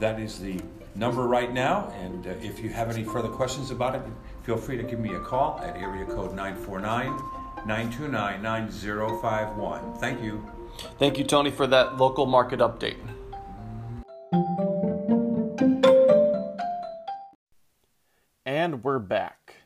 That 0.00 0.18
is 0.18 0.40
the 0.40 0.58
number 0.94 1.26
right 1.26 1.52
now, 1.52 1.92
and 2.00 2.26
uh, 2.26 2.30
if 2.40 2.60
you 2.60 2.70
have 2.70 2.90
any 2.90 3.04
further 3.04 3.28
questions 3.28 3.70
about 3.70 3.94
it, 3.94 4.02
feel 4.42 4.56
free 4.56 4.76
to 4.76 4.82
give 4.82 5.00
me 5.00 5.14
a 5.14 5.20
call 5.20 5.60
at 5.62 5.76
area 5.76 6.04
code 6.06 6.34
949 6.34 7.06
929 7.66 8.42
9051. 8.42 9.94
Thank 9.96 10.22
you. 10.22 10.44
Thank 10.98 11.18
you, 11.18 11.24
Tony, 11.24 11.50
for 11.50 11.66
that 11.66 11.96
local 11.96 12.26
market 12.26 12.60
update. 12.60 12.96
And 18.44 18.82
we're 18.84 18.98
back. 18.98 19.56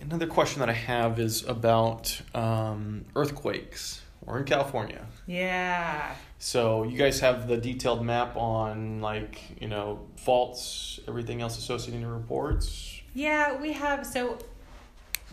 Another 0.00 0.26
question 0.26 0.60
that 0.60 0.68
I 0.68 0.74
have 0.74 1.18
is 1.18 1.44
about 1.44 2.20
um, 2.34 3.04
earthquakes. 3.14 4.02
We're 4.30 4.38
in 4.38 4.44
California. 4.44 5.04
Yeah. 5.26 6.14
So 6.38 6.84
you 6.84 6.96
guys 6.96 7.20
have 7.20 7.48
the 7.48 7.56
detailed 7.56 8.04
map 8.04 8.36
on 8.36 9.00
like, 9.00 9.40
you 9.60 9.68
know, 9.68 10.06
faults, 10.16 11.00
everything 11.08 11.42
else 11.42 11.58
associated 11.58 12.00
in 12.02 12.06
reports. 12.06 13.00
Yeah, 13.14 13.56
we 13.60 13.72
have. 13.72 14.06
So, 14.06 14.38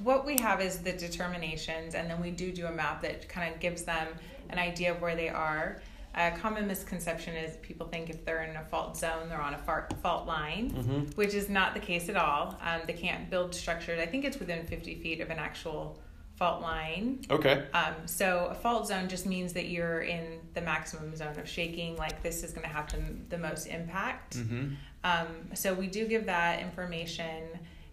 what 0.04 0.26
we 0.26 0.38
have 0.42 0.62
is 0.62 0.80
the 0.80 0.94
determinations, 0.94 1.96
and 1.96 2.10
then 2.10 2.20
we 2.22 2.32
do 2.32 2.52
do 2.52 2.66
a 2.68 2.72
map 2.72 3.02
that 3.04 3.28
kind 3.30 3.54
of 3.54 3.60
gives 3.60 3.84
them 3.84 4.08
an 4.50 4.58
idea 4.60 4.92
of 4.94 5.02
where 5.02 5.16
they 5.16 5.30
are. 5.30 5.82
A 6.16 6.32
common 6.32 6.66
misconception 6.68 7.36
is 7.36 7.58
people 7.58 7.88
think 7.88 8.10
if 8.10 8.26
they're 8.26 8.44
in 8.44 8.56
a 8.56 8.64
fault 8.64 8.98
zone, 8.98 9.30
they're 9.30 9.42
on 9.42 9.54
a 9.54 9.60
fault 10.02 10.26
line, 10.26 10.72
Mm-hmm. 10.72 11.00
which 11.16 11.36
is 11.36 11.50
not 11.50 11.76
the 11.76 11.80
case 11.80 12.10
at 12.10 12.16
all. 12.16 12.58
Um, 12.64 12.82
they 12.88 12.94
can't 12.94 13.30
build 13.30 13.54
structures. 13.54 14.00
I 14.02 14.08
think 14.08 14.26
it's 14.26 14.40
within 14.40 14.66
50 14.66 14.96
feet 14.96 15.22
of 15.22 15.30
an 15.30 15.38
actual 15.38 16.00
fault 16.38 16.62
line. 16.62 17.26
Okay. 17.32 17.66
Um, 17.74 17.96
so 18.06 18.48
a 18.52 18.56
fault 18.56 18.88
zone 18.88 19.10
just 19.10 19.26
means 19.26 19.54
that 19.54 19.68
you're 19.68 20.02
in 20.02 20.40
the 20.54 20.62
maximum 20.62 21.16
zone 21.16 21.38
of 21.38 21.50
shaking. 21.50 21.98
Like 21.98 22.22
this 22.22 22.44
is 22.44 22.52
going 22.52 22.62
to 22.68 22.74
have 22.74 22.92
the, 22.92 23.02
the 23.30 23.38
most 23.38 23.66
impact. 23.66 24.38
Mm-hmm. 24.38 24.76
Um, 25.04 25.28
so 25.56 25.74
we 25.74 25.88
do 25.88 26.08
give 26.08 26.26
that 26.28 26.60
information, 26.60 27.44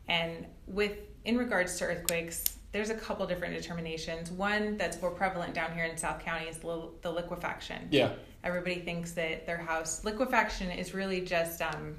and 0.09 0.46
with 0.66 0.92
in 1.24 1.38
regards 1.38 1.78
to 1.78 1.85
earthquakes, 1.85 2.59
there's 2.72 2.90
a 2.90 2.94
couple 2.94 3.26
different 3.26 3.54
determinations. 3.54 4.30
One 4.30 4.76
that's 4.76 5.00
more 5.00 5.11
prevalent 5.11 5.54
down 5.54 5.72
here 5.72 5.85
in 5.85 5.96
South 5.96 6.20
County 6.22 6.46
is 6.46 6.59
the, 6.59 6.88
the 7.02 7.11
liquefaction. 7.11 7.88
Yeah. 7.90 8.11
Everybody 8.42 8.80
thinks 8.80 9.12
that 9.12 9.46
their 9.46 9.57
house 9.57 10.04
liquefaction 10.04 10.70
is 10.70 10.92
really 10.92 11.22
just 11.22 11.62
um, 11.62 11.96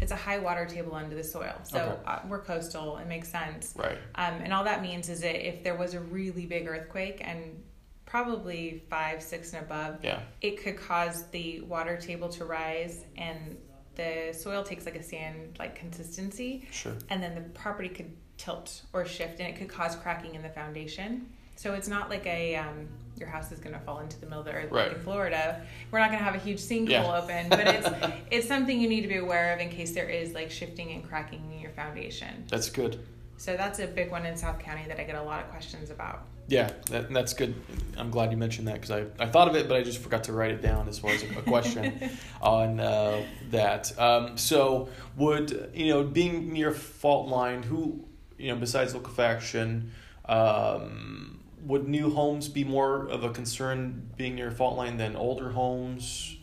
it's 0.00 0.12
a 0.12 0.16
high 0.16 0.38
water 0.38 0.66
table 0.66 0.94
under 0.94 1.14
the 1.14 1.24
soil. 1.24 1.54
So 1.64 1.78
Okay. 1.78 2.02
uh, 2.06 2.18
we're 2.28 2.40
coastal. 2.42 2.98
It 2.98 3.06
makes 3.06 3.28
sense. 3.28 3.74
Right. 3.76 3.98
Um, 4.14 4.34
and 4.42 4.52
all 4.52 4.64
that 4.64 4.82
means 4.82 5.08
is 5.08 5.20
that 5.20 5.46
if 5.46 5.62
there 5.62 5.76
was 5.76 5.94
a 5.94 6.00
really 6.00 6.46
big 6.46 6.66
earthquake 6.66 7.20
and 7.22 7.62
probably 8.06 8.82
five, 8.90 9.22
six, 9.22 9.52
and 9.52 9.64
above, 9.64 10.04
Yeah. 10.04 10.20
it 10.40 10.62
could 10.62 10.76
cause 10.76 11.26
the 11.30 11.60
water 11.62 11.96
table 11.96 12.28
to 12.30 12.44
rise 12.44 13.04
and 13.16 13.56
the 13.94 14.32
soil 14.32 14.62
takes 14.62 14.86
like 14.86 14.96
a 14.96 15.02
sand 15.02 15.56
like 15.58 15.76
consistency 15.76 16.66
Sure. 16.70 16.94
and 17.10 17.22
then 17.22 17.34
the 17.34 17.42
property 17.50 17.88
could 17.90 18.16
tilt 18.38 18.82
or 18.92 19.04
shift 19.04 19.38
and 19.38 19.48
it 19.48 19.56
could 19.58 19.68
cause 19.68 19.94
cracking 19.96 20.34
in 20.34 20.42
the 20.42 20.48
foundation 20.48 21.30
so 21.56 21.74
it's 21.74 21.88
not 21.88 22.08
like 22.10 22.26
a 22.26 22.56
um, 22.56 22.88
your 23.18 23.28
house 23.28 23.52
is 23.52 23.60
going 23.60 23.72
to 23.74 23.80
fall 23.80 24.00
into 24.00 24.18
the 24.18 24.26
middle 24.26 24.40
of 24.40 24.46
the 24.46 24.52
earth 24.52 24.70
Right. 24.70 24.88
like 24.88 24.96
in 24.96 25.02
florida 25.02 25.62
we're 25.90 26.00
not 26.00 26.08
going 26.08 26.18
to 26.18 26.24
have 26.24 26.34
a 26.34 26.38
huge 26.38 26.58
sinkhole 26.60 26.88
Yeah. 26.88 27.18
open 27.22 27.48
but 27.50 27.60
it's 27.68 27.88
it's 28.30 28.48
something 28.48 28.80
you 28.80 28.88
need 28.88 29.02
to 29.02 29.08
be 29.08 29.18
aware 29.18 29.52
of 29.54 29.60
in 29.60 29.68
case 29.70 29.92
there 29.92 30.08
is 30.08 30.32
like 30.34 30.50
shifting 30.50 30.90
and 30.92 31.06
cracking 31.08 31.42
in 31.52 31.60
your 31.60 31.70
foundation 31.72 32.44
That's 32.48 32.68
good. 32.70 32.98
so 33.36 33.56
that's 33.56 33.78
a 33.78 33.86
big 33.86 34.10
one 34.10 34.26
in 34.26 34.36
south 34.36 34.58
county 34.58 34.84
that 34.88 34.98
i 34.98 35.04
get 35.04 35.14
a 35.16 35.22
lot 35.22 35.40
of 35.44 35.50
questions 35.50 35.90
about 35.90 36.22
Yeah, 36.48 36.70
that, 36.90 37.10
that's 37.12 37.34
good. 37.34 37.54
I'm 37.96 38.10
glad 38.10 38.30
you 38.32 38.36
mentioned 38.36 38.66
that 38.66 38.74
because 38.80 38.90
I, 38.90 39.04
I 39.24 39.26
thought 39.30 39.48
of 39.48 39.54
it, 39.54 39.68
but 39.68 39.76
I 39.76 39.82
just 39.84 39.98
forgot 40.02 40.24
to 40.24 40.32
write 40.32 40.50
it 40.50 40.60
down 40.60 40.88
as 40.88 40.98
far 40.98 41.12
as 41.12 41.22
a, 41.22 41.28
a 41.38 41.42
question 41.42 42.10
on 42.42 42.80
uh, 42.80 43.22
that. 43.52 43.96
Um, 43.98 44.36
so, 44.36 44.88
would 45.16 45.70
you 45.72 45.86
know, 45.92 46.02
being 46.02 46.52
near 46.52 46.72
fault 46.72 47.28
line, 47.28 47.62
who 47.62 48.04
you 48.38 48.48
know, 48.50 48.56
besides 48.58 48.92
liquefaction, 48.92 49.92
um, 50.28 51.38
would 51.64 51.88
new 51.88 52.10
homes 52.10 52.48
be 52.48 52.64
more 52.64 53.06
of 53.08 53.24
a 53.24 53.30
concern 53.30 54.10
being 54.16 54.34
near 54.34 54.50
fault 54.50 54.76
line 54.76 54.96
than 54.96 55.16
older 55.16 55.50
homes? 55.50 56.36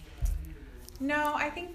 No, 1.00 1.34
I 1.36 1.50
think 1.50 1.72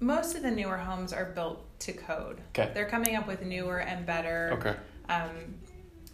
most 0.00 0.34
of 0.34 0.42
the 0.42 0.50
newer 0.50 0.76
homes 0.78 1.12
are 1.12 1.26
built 1.26 1.64
to 1.80 1.92
code. 1.92 2.40
Okay. 2.50 2.70
They're 2.74 2.88
coming 2.88 3.16
up 3.16 3.26
with 3.26 3.42
newer 3.42 3.78
and 3.78 4.06
better 4.06 4.50
Okay. 4.54 4.76
um, 5.08 5.30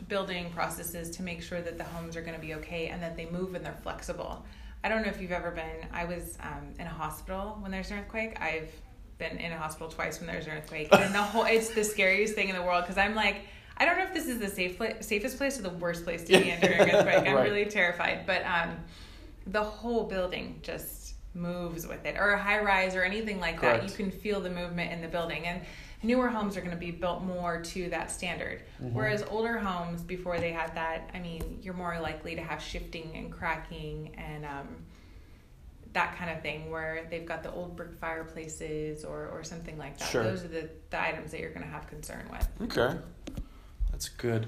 building 0.09 0.51
processes 0.51 1.11
to 1.17 1.23
make 1.23 1.43
sure 1.43 1.61
that 1.61 1.79
the 1.79 1.85
homes 1.85 2.17
are 2.17 2.23
going 2.23 2.35
to 2.35 2.41
be 2.41 2.55
okay 2.55 2.89
and 2.89 3.03
that 3.03 3.17
they 3.17 3.27
move 3.27 3.55
and 3.55 3.65
they're 3.65 3.79
flexible. 3.83 4.45
I 4.85 4.89
don't 4.89 5.03
know 5.03 5.09
if 5.09 5.21
you've 5.21 5.33
ever 5.33 5.51
been. 5.51 5.87
I 5.93 6.05
was 6.05 6.37
um, 6.43 6.75
in 6.79 6.87
a 6.87 6.91
hospital 6.91 7.57
when 7.61 7.71
there's 7.71 7.91
an 7.91 7.99
earthquake. 7.99 8.41
I've 8.41 8.71
been 9.19 9.39
in 9.39 9.53
a 9.53 9.57
hospital 9.57 9.89
twice 9.89 10.21
when 10.21 10.27
there's 10.27 10.47
an 10.47 10.53
earthquake, 10.53 10.89
and 10.93 11.15
the 11.15 11.19
whole 11.23 11.45
it's 11.45 11.71
the 11.71 11.83
scariest 11.83 12.35
thing 12.35 12.49
in 12.49 12.55
the 12.57 12.63
world 12.63 12.85
because 12.85 12.99
I'm 12.99 13.15
like. 13.15 13.47
I 13.79 13.85
don't 13.85 13.99
know 13.99 14.05
if 14.05 14.15
this 14.15 14.27
is 14.27 14.39
the 14.39 14.49
safe 14.49 14.77
pla- 14.79 15.01
safest 15.01 15.37
place 15.37 15.59
or 15.59 15.63
the 15.63 15.71
worst 15.71 16.05
place 16.05 16.23
to 16.25 16.39
be 16.41 16.51
an 16.51 16.65
earthquake. 16.65 17.27
I'm 17.27 17.35
Right. 17.37 17.43
really 17.51 17.67
terrified. 17.67 18.25
But 18.27 18.43
um, 18.47 18.77
the 19.47 19.63
whole 19.63 20.05
building 20.05 20.61
just 20.63 21.15
moves 21.35 21.87
with 21.87 22.05
it, 22.07 22.17
or 22.19 22.31
a 22.33 22.43
high 22.43 22.61
rise 22.61 22.95
or 22.95 23.03
anything 23.03 23.39
like 23.41 23.61
that. 23.61 23.85
You 23.85 23.91
can 23.91 24.11
feel 24.11 24.41
the 24.41 24.49
movement 24.51 24.93
in 24.93 25.03
the 25.03 25.09
building. 25.09 25.47
And 25.47 25.61
newer 26.03 26.29
homes 26.29 26.57
are 26.57 26.61
going 26.61 26.71
to 26.73 26.77
be 26.79 26.91
built 26.91 27.23
more 27.23 27.61
to 27.61 27.91
that 27.91 28.11
standard. 28.11 28.63
Whereas 28.79 29.23
older 29.29 29.59
homes, 29.59 30.01
before 30.03 30.39
they 30.39 30.53
had 30.53 30.75
that, 30.75 31.11
I 31.13 31.19
mean, 31.19 31.59
you're 31.63 31.75
more 31.75 31.99
likely 32.01 32.35
to 32.37 32.43
have 32.43 32.63
shifting 32.63 33.13
and 33.15 33.31
cracking 33.31 34.15
and 34.17 34.47
um, 34.47 34.69
that 35.93 36.17
kind 36.17 36.31
of 36.31 36.41
thing, 36.43 36.71
where 36.71 37.07
they've 37.11 37.27
got 37.27 37.43
the 37.43 37.53
old 37.53 37.77
brick 37.77 37.93
fireplaces 37.95 39.05
or, 39.05 39.29
or 39.29 39.45
something 39.45 39.77
like 39.77 39.99
that. 39.99 40.09
Sure. 40.09 40.23
Those 40.23 40.43
are 40.45 40.49
the, 40.49 40.71
the 40.89 41.01
items 41.03 41.31
that 41.33 41.41
you're 41.41 41.53
going 41.53 41.65
to 41.67 41.71
have 41.71 41.87
concern 41.89 42.27
with. 42.31 42.49
Okay, 42.63 42.97
that's 43.97 44.11
good. 44.11 44.47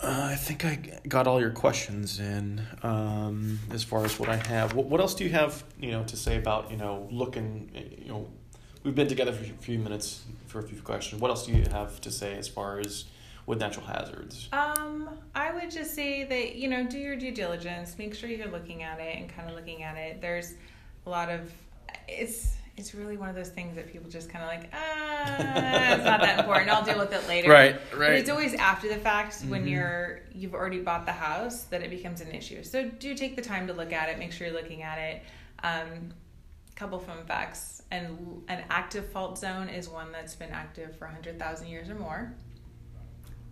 Uh, 0.00 0.30
I 0.32 0.36
think 0.36 0.64
I 0.64 1.00
got 1.06 1.26
all 1.26 1.38
your 1.38 1.50
questions 1.50 2.18
in 2.18 2.62
um, 2.82 3.58
as 3.70 3.84
far 3.84 4.06
as 4.06 4.18
what 4.18 4.30
I 4.30 4.36
have. 4.36 4.72
What, 4.72 4.86
what 4.86 5.00
else 5.00 5.14
do 5.14 5.24
you 5.24 5.30
have, 5.30 5.64
you 5.78 5.90
know, 5.90 6.02
to 6.04 6.16
say 6.16 6.38
about 6.38 6.70
you 6.70 6.78
know 6.78 7.08
looking? 7.10 7.70
You 8.02 8.08
know, 8.08 8.28
we've 8.84 8.94
been 8.94 9.08
together 9.08 9.32
for 9.32 9.44
a 9.44 9.48
few 9.48 9.78
minutes 9.78 10.24
for 10.46 10.60
a 10.60 10.62
few 10.62 10.80
questions. 10.80 11.20
What 11.20 11.30
else 11.30 11.44
do 11.44 11.52
you 11.52 11.64
have 11.70 12.00
to 12.00 12.10
say 12.10 12.38
as 12.38 12.48
far 12.48 12.80
as 12.80 13.04
with 13.44 13.60
natural 13.60 13.84
hazards? 13.84 14.48
Um, 14.52 15.10
I 15.34 15.52
would 15.52 15.70
just 15.70 15.94
say 15.94 16.24
that 16.24 16.56
you 16.56 16.68
know 16.68 16.86
do 16.86 16.98
your 16.98 17.16
due 17.16 17.32
diligence. 17.32 17.98
Make 17.98 18.14
sure 18.14 18.30
you're 18.30 18.48
looking 18.48 18.82
at 18.82 18.98
it 18.98 19.14
and 19.18 19.28
kind 19.28 19.50
of 19.50 19.56
looking 19.56 19.82
at 19.82 19.98
it. 19.98 20.22
There's 20.22 20.54
a 21.04 21.10
lot 21.10 21.28
of 21.28 21.52
it's 22.08 22.56
it's 22.78 22.94
really 22.94 23.16
one 23.16 23.28
of 23.28 23.34
those 23.34 23.48
things 23.48 23.74
that 23.76 23.90
people 23.92 24.08
just 24.08 24.30
kind 24.30 24.44
of 24.44 24.48
like 24.48 24.70
ah 24.72 25.92
it's 25.94 26.04
not 26.04 26.20
that 26.20 26.38
important. 26.38 26.70
I'll 26.70 26.84
deal 26.84 26.98
with 26.98 27.12
it 27.12 27.26
later. 27.28 27.50
Right, 27.50 27.74
right. 27.92 28.08
But 28.08 28.12
it's 28.12 28.30
always 28.30 28.54
after 28.54 28.88
the 28.88 28.96
fact 28.96 29.40
when 29.48 29.64
Mhm. 29.64 29.70
you're 29.70 30.20
you've 30.32 30.54
already 30.54 30.80
bought 30.80 31.04
the 31.06 31.12
house 31.12 31.64
that 31.64 31.82
it 31.82 31.90
becomes 31.90 32.20
an 32.20 32.30
issue. 32.30 32.62
So 32.62 32.88
do 32.88 33.14
take 33.14 33.34
the 33.36 33.42
time 33.42 33.66
to 33.66 33.72
look 33.72 33.92
at 33.92 34.08
it. 34.08 34.18
Make 34.18 34.32
sure 34.32 34.46
you're 34.46 34.56
looking 34.56 34.82
at 34.82 34.98
it. 34.98 35.22
Um, 35.62 36.12
couple 36.76 37.00
fun 37.00 37.24
facts 37.26 37.82
and 37.90 38.44
an 38.46 38.62
active 38.70 39.10
fault 39.10 39.36
zone 39.36 39.68
is 39.68 39.88
one 39.88 40.12
that's 40.12 40.36
been 40.36 40.50
active 40.52 40.94
for 40.96 41.06
100,000 41.06 41.66
years 41.66 41.90
or 41.90 41.96
more. 41.96 42.32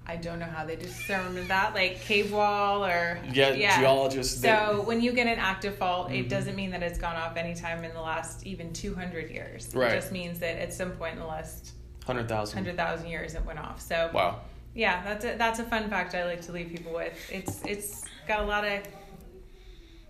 I 0.08 0.16
don't 0.16 0.38
know 0.38 0.46
how 0.46 0.64
they 0.64 0.76
determined 0.76 1.48
that, 1.48 1.74
like 1.74 2.00
cave 2.00 2.32
wall 2.32 2.84
or 2.84 3.18
Yeah, 3.32 3.78
geologists. 3.80 4.40
they- 4.40 4.48
So 4.48 4.82
when 4.82 5.00
you 5.00 5.12
get 5.12 5.26
an 5.26 5.38
active 5.38 5.76
fault, 5.78 6.10
Mhm. 6.10 6.20
it 6.20 6.28
doesn't 6.28 6.54
mean 6.54 6.70
that 6.70 6.82
it's 6.82 6.98
gone 6.98 7.16
off 7.16 7.36
anytime 7.36 7.82
in 7.84 7.92
the 7.92 8.00
last 8.00 8.46
even 8.46 8.72
200 8.72 9.30
years. 9.30 9.68
Right. 9.74 9.92
It 9.92 9.96
just 9.96 10.12
means 10.12 10.38
that 10.38 10.60
at 10.62 10.72
some 10.72 10.92
point 10.92 11.14
in 11.14 11.18
the 11.20 11.26
last 11.26 11.72
hundred 12.06 12.28
thousand. 12.28 12.56
100,000 12.56 13.08
years 13.08 13.34
it 13.34 13.44
went 13.44 13.58
off. 13.58 13.80
So 13.80 14.10
Wow. 14.14 14.42
yeah, 14.74 15.02
that's 15.02 15.24
a 15.24 15.34
that's 15.36 15.58
a 15.58 15.64
fun 15.64 15.90
fact 15.90 16.14
I 16.14 16.24
like 16.24 16.40
to 16.42 16.52
leave 16.52 16.68
people 16.68 16.92
with. 16.92 17.12
It's 17.30 17.60
it's 17.64 18.04
got 18.28 18.40
a 18.40 18.44
lot 18.44 18.64
of 18.64 18.82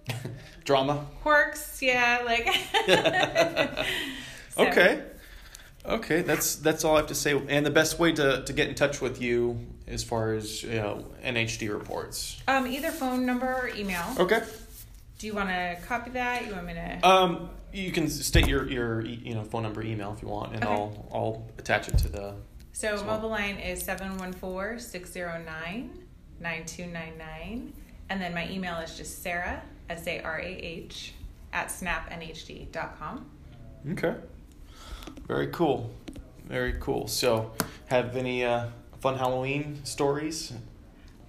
Drama. 0.64 1.06
quirks, 1.22 1.80
yeah, 1.80 2.22
like 2.26 2.46
So, 4.56 4.66
Okay. 4.66 5.02
Okay, 5.86 6.22
that's 6.22 6.56
that's 6.56 6.84
all 6.84 6.94
I 6.96 6.98
have 6.98 7.06
to 7.08 7.14
say. 7.14 7.40
And 7.48 7.64
the 7.64 7.70
best 7.70 7.98
way 7.98 8.12
to, 8.12 8.42
to 8.44 8.52
get 8.52 8.68
in 8.68 8.74
touch 8.74 9.00
with 9.00 9.22
you 9.22 9.58
as 9.86 10.02
far 10.04 10.32
as 10.32 10.62
you 10.62 10.76
know 10.76 11.04
NHD 11.24 11.70
reports. 11.70 12.40
Um, 12.48 12.66
either 12.66 12.90
phone 12.90 13.24
number 13.26 13.46
or 13.46 13.68
email. 13.68 14.04
Okay. 14.18 14.42
Do 15.18 15.26
you 15.26 15.34
want 15.34 15.48
to 15.48 15.76
copy 15.86 16.10
that? 16.10 16.46
You 16.46 16.52
want 16.52 16.66
me 16.66 16.74
to? 16.74 16.98
Um, 17.08 17.48
you 17.72 17.90
can 17.92 18.08
state 18.08 18.46
your 18.46 18.68
your 18.68 19.00
you 19.04 19.34
know 19.34 19.44
phone 19.44 19.62
number, 19.62 19.82
email 19.82 20.12
if 20.12 20.22
you 20.22 20.28
want, 20.28 20.54
and 20.54 20.62
Okay. 20.64 20.72
I'll 20.72 21.08
I'll 21.12 21.46
attach 21.58 21.88
it 21.88 21.98
to 21.98 22.08
the. 22.08 22.34
So 22.72 22.94
well. 22.96 23.04
mobile 23.16 23.30
line 23.30 23.56
is 23.56 23.82
714-609-9299. 26.42 27.72
And 28.08 28.20
then 28.20 28.34
my 28.34 28.48
email 28.50 28.76
is 28.76 28.96
just 28.96 29.22
Sarah, 29.22 29.62
S-A-R-A-H, 29.88 31.14
at 31.52 31.68
snapnhd.com. 31.68 33.26
Okay. 33.92 34.14
Very 35.26 35.46
cool. 35.48 35.90
Very 36.44 36.74
cool. 36.78 37.08
So, 37.08 37.52
have 37.86 38.14
any 38.16 38.44
uh, 38.44 38.66
fun 39.06 39.16
Halloween 39.16 39.78
stories? 39.84 40.52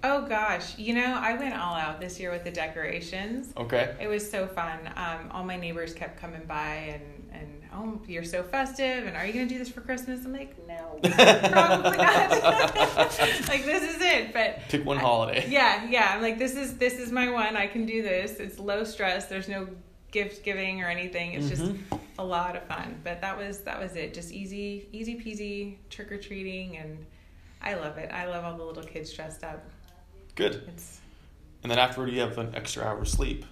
Oh 0.02 0.22
gosh, 0.22 0.76
you 0.78 0.94
know, 0.94 1.14
I 1.16 1.34
went 1.34 1.54
all 1.54 1.74
out 1.76 2.00
this 2.00 2.18
year 2.18 2.32
with 2.32 2.42
the 2.42 2.50
decorations. 2.50 3.52
Okay. 3.56 3.94
It 4.00 4.08
was 4.08 4.28
so 4.28 4.48
fun. 4.48 4.80
Um, 4.96 5.30
all 5.30 5.44
my 5.44 5.54
neighbors 5.56 5.94
kept 5.94 6.20
coming 6.20 6.44
by 6.44 6.74
and, 6.94 7.02
and 7.32 7.62
oh, 7.72 8.00
you're 8.08 8.24
so 8.24 8.42
festive, 8.42 9.06
and 9.06 9.16
are 9.16 9.24
you 9.24 9.32
gonna 9.32 9.46
do 9.46 9.58
this 9.58 9.68
for 9.68 9.80
Christmas? 9.80 10.24
I'm 10.24 10.32
like, 10.32 10.56
no, 10.66 10.98
probably 11.02 11.96
not. 11.98 12.30
like 13.48 13.64
this 13.64 13.94
is 13.94 14.00
it, 14.02 14.32
but 14.32 14.58
Pick 14.68 14.84
one 14.84 14.98
I- 14.98 15.02
holiday. 15.02 15.46
Yeah, 15.48 15.84
yeah. 15.88 16.12
I'm 16.16 16.22
like, 16.22 16.36
this 16.40 16.56
is 16.56 16.76
this 16.78 16.94
is 16.98 17.12
my 17.12 17.30
one. 17.30 17.56
I 17.56 17.68
can 17.68 17.86
do 17.86 18.02
this. 18.02 18.40
It's 18.40 18.58
low 18.58 18.82
stress. 18.82 19.26
There's 19.26 19.48
no 19.48 19.68
gift 20.10 20.44
giving 20.44 20.82
or 20.82 20.88
anything. 20.88 21.32
It's 21.34 21.48
just 21.48 21.62
Mhm. 21.62 21.78
a 22.18 22.24
lot 22.24 22.56
of 22.56 22.64
fun. 22.64 23.00
But 23.04 23.20
that 23.20 23.36
was 23.38 23.60
that 23.60 23.78
was 23.80 23.94
it. 23.94 24.14
Just 24.14 24.32
easy, 24.32 24.88
easy 24.92 25.14
peasy 25.16 25.76
trick 25.90 26.10
or 26.10 26.18
treating, 26.18 26.76
and 26.78 27.04
I 27.62 27.74
love 27.74 27.98
it. 27.98 28.10
I 28.12 28.26
love 28.26 28.44
all 28.44 28.56
the 28.56 28.64
little 28.64 28.82
kids 28.82 29.12
dressed 29.12 29.44
up. 29.44 29.64
Good. 30.34 30.62
It's 30.68 31.00
And 31.62 31.70
then 31.70 31.78
afterward, 31.78 32.10
you 32.12 32.20
have 32.20 32.38
an 32.38 32.54
extra 32.54 32.84
hour 32.84 32.98
of 33.00 33.08
sleep. 33.08 33.44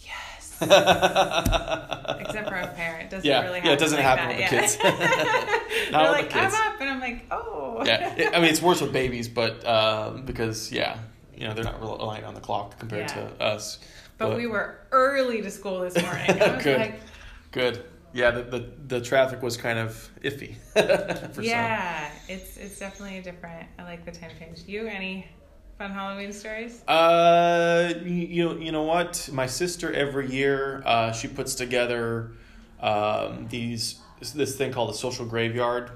yes. 0.00 0.56
Except 0.62 2.48
for 2.48 2.54
a 2.56 2.72
parent, 2.74 3.10
doesn't 3.10 3.24
Yeah, 3.28 3.42
really 3.42 3.60
happen. 3.60 3.66
yeah, 3.68 3.72
it 3.74 3.78
doesn't 3.78 3.96
like 3.98 4.06
happen 4.06 4.28
that. 4.28 4.38
with 4.38 4.50
the 4.50 4.56
yeah. 4.56 4.60
kids. 4.60 4.76
They're 5.90 6.00
with 6.02 6.10
like, 6.12 6.30
the 6.30 6.38
kids. 6.38 6.54
I'm 6.56 6.72
up, 6.74 6.80
and 6.80 6.90
I'm 6.90 7.00
like, 7.00 7.26
oh. 7.30 7.82
Yeah. 7.84 8.14
It- 8.16 8.34
I 8.34 8.40
mean, 8.40 8.50
it's 8.50 8.62
worse 8.62 8.80
with 8.80 8.92
babies, 8.92 9.28
but 9.28 9.66
um, 9.66 10.24
because 10.24 10.70
yeah, 10.72 10.98
you 11.36 11.46
know 11.48 11.54
they're 11.54 11.64
not 11.64 11.80
relying 11.80 12.24
on 12.24 12.34
the 12.34 12.40
clock 12.40 12.78
compared 12.78 13.10
Yeah. 13.10 13.28
to 13.36 13.42
us. 13.44 13.78
But 14.18 14.36
we 14.36 14.46
were 14.46 14.78
early 14.92 15.42
to 15.42 15.50
school 15.50 15.80
this 15.80 16.00
morning. 16.00 16.30
I 16.40 16.54
was 16.54 16.62
Good. 16.64 16.78
like, 16.80 17.00
Good. 17.50 17.84
Yeah, 18.12 18.30
the, 18.30 18.42
the 18.42 18.72
the 18.88 19.00
traffic 19.00 19.42
was 19.42 19.56
kind 19.56 19.78
of 19.78 20.10
iffy. 20.22 20.56
for 21.34 21.42
yeah, 21.42 22.10
it's 22.28 22.56
it's 22.56 22.78
definitely 22.78 23.20
different. 23.22 23.68
I 23.78 23.84
like 23.84 24.04
the 24.04 24.12
time 24.12 24.30
change. 24.38 24.64
You 24.66 24.86
any 24.86 25.26
fun 25.78 25.92
Halloween 25.92 26.32
stories? 26.32 26.86
Uh, 26.86 27.94
you, 28.04 28.12
you 28.12 28.44
know, 28.44 28.56
you 28.56 28.72
know 28.72 28.82
what? 28.82 29.28
My 29.32 29.46
sister 29.46 29.92
every 29.92 30.30
year, 30.30 30.82
uh, 30.84 31.12
she 31.12 31.28
puts 31.28 31.54
together 31.54 32.32
um, 32.80 33.48
these 33.48 33.98
this 34.34 34.56
thing 34.56 34.72
called 34.72 34.90
a 34.90 34.94
social 34.94 35.24
graveyard, 35.24 35.90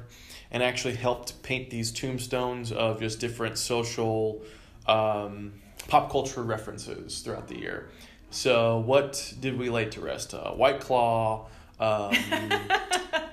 and 0.51 0.63
actually 0.63 0.95
helped 0.95 1.43
paint 1.43 1.71
these 1.71 1.93
tombstones 1.93 2.73
of 2.73 2.99
just 2.99 3.21
different 3.21 3.59
social, 3.59 4.43
um, 4.87 5.53
pop 5.89 6.11
culture 6.11 6.43
references 6.43 7.21
throughout 7.21 7.49
the 7.49 7.59
year. 7.59 7.91
So, 8.31 8.79
what 8.79 9.35
did 9.39 9.59
we 9.59 9.71
lay 9.71 9.85
to 9.91 10.01
rest? 10.01 10.35
Uh, 10.35 10.53
White 10.53 10.81
Claw. 10.81 11.49
Um, 11.79 12.17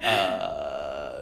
uh, 0.03 1.19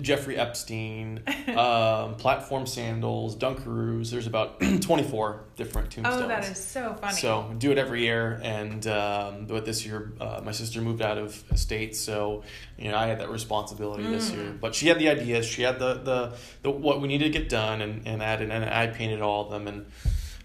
Jeffrey 0.00 0.36
Epstein, 0.38 1.22
um, 1.54 2.14
platform 2.16 2.66
sandals, 2.66 3.36
Dunkaroos. 3.36 4.10
There's 4.10 4.26
about 4.26 4.58
24 4.80 5.44
different 5.54 5.90
tombstones. 5.90 6.22
Oh, 6.22 6.28
that 6.28 6.44
is 6.50 6.56
so 6.62 6.94
funny. 6.94 7.14
So 7.14 7.54
do 7.58 7.72
it 7.72 7.78
every 7.78 8.00
year, 8.02 8.40
and 8.42 8.86
um, 8.86 9.44
but 9.46 9.66
this 9.66 9.84
year 9.84 10.12
uh, 10.18 10.40
my 10.42 10.52
sister 10.52 10.80
moved 10.80 11.02
out 11.02 11.18
of 11.18 11.42
state, 11.56 11.94
so 11.94 12.42
you 12.78 12.90
know 12.90 12.96
I 12.96 13.06
had 13.06 13.20
that 13.20 13.28
responsibility 13.30 14.04
this 14.04 14.30
Mm. 14.30 14.36
year. 14.36 14.56
But 14.58 14.74
she 14.74 14.88
had 14.88 14.98
the 14.98 15.10
ideas, 15.10 15.44
she 15.46 15.62
had 15.62 15.78
the 15.78 15.94
the, 15.94 16.36
the 16.62 16.70
what 16.70 17.02
we 17.02 17.08
needed 17.08 17.32
to 17.32 17.38
get 17.38 17.48
done, 17.50 17.82
and 17.82 18.06
and 18.06 18.22
added, 18.22 18.50
and 18.50 18.64
I 18.64 18.86
painted 18.86 19.20
all 19.20 19.44
of 19.44 19.50
them 19.50 19.68
and 19.68 19.86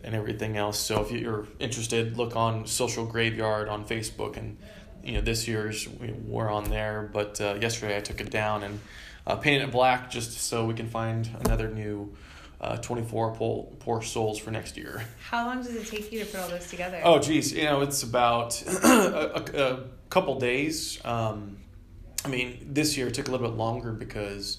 and 0.03 0.13
everything 0.13 0.57
else. 0.57 0.77
So 0.77 1.01
if 1.01 1.11
you're 1.11 1.47
interested, 1.59 2.17
look 2.17 2.35
on 2.35 2.67
Social 2.67 3.05
Graveyard 3.05 3.69
on 3.69 3.85
Facebook, 3.85 4.35
and 4.35 4.57
you 5.07 5.13
know 5.13 5.21
this 5.21 5.47
year's 5.47 5.87
we- 5.87 6.11
we're 6.11 6.51
on 6.51 6.65
there. 6.69 7.09
But 7.11 7.39
uh, 7.39 7.57
yesterday 7.61 7.97
I 7.97 8.01
took 8.01 8.19
it 8.19 8.29
down 8.29 8.63
and 8.63 8.79
uh, 9.25 9.37
painted 9.37 9.63
it 9.69 9.71
black 9.71 10.11
just 10.11 10.33
so 10.37 10.65
we 10.65 10.73
can 10.73 10.87
find 10.87 11.29
another 11.45 11.69
new 11.69 12.13
uh, 12.59 12.77
24 12.77 13.35
pour, 13.35 13.65
pour 13.79 14.01
souls 14.01 14.37
for 14.39 14.51
next 14.51 14.77
year. 14.77 15.03
How 15.29 15.45
long 15.45 15.61
does 15.61 15.75
it 15.75 15.87
take 15.87 16.11
you 16.11 16.19
to 16.19 16.25
put 16.25 16.39
all 16.39 16.49
those 16.49 16.67
together? 16.69 16.99
Oh, 17.03 17.19
geez, 17.19 17.53
you 17.53 17.63
know, 17.63 17.81
it's 17.81 18.03
about 18.03 18.61
a, 18.83 19.41
a, 19.57 19.73
a 19.73 19.83
couple 20.09 20.39
days. 20.39 20.99
Um, 21.05 21.57
I 22.25 22.29
mean, 22.29 22.69
this 22.73 22.97
year 22.97 23.07
it 23.07 23.13
took 23.13 23.27
a 23.27 23.31
little 23.31 23.47
bit 23.47 23.57
longer 23.57 23.91
because 23.91 24.57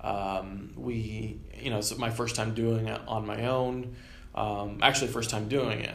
um, 0.00 0.72
we, 0.76 1.38
you 1.60 1.70
know, 1.70 1.78
it's 1.78 1.96
my 1.98 2.10
first 2.10 2.34
time 2.34 2.54
doing 2.54 2.88
it 2.88 3.00
on 3.06 3.26
my 3.26 3.46
own. 3.46 3.94
Um, 4.34 4.78
actually, 4.82 5.08
first 5.08 5.30
time 5.30 5.48
doing 5.48 5.80
it, 5.80 5.94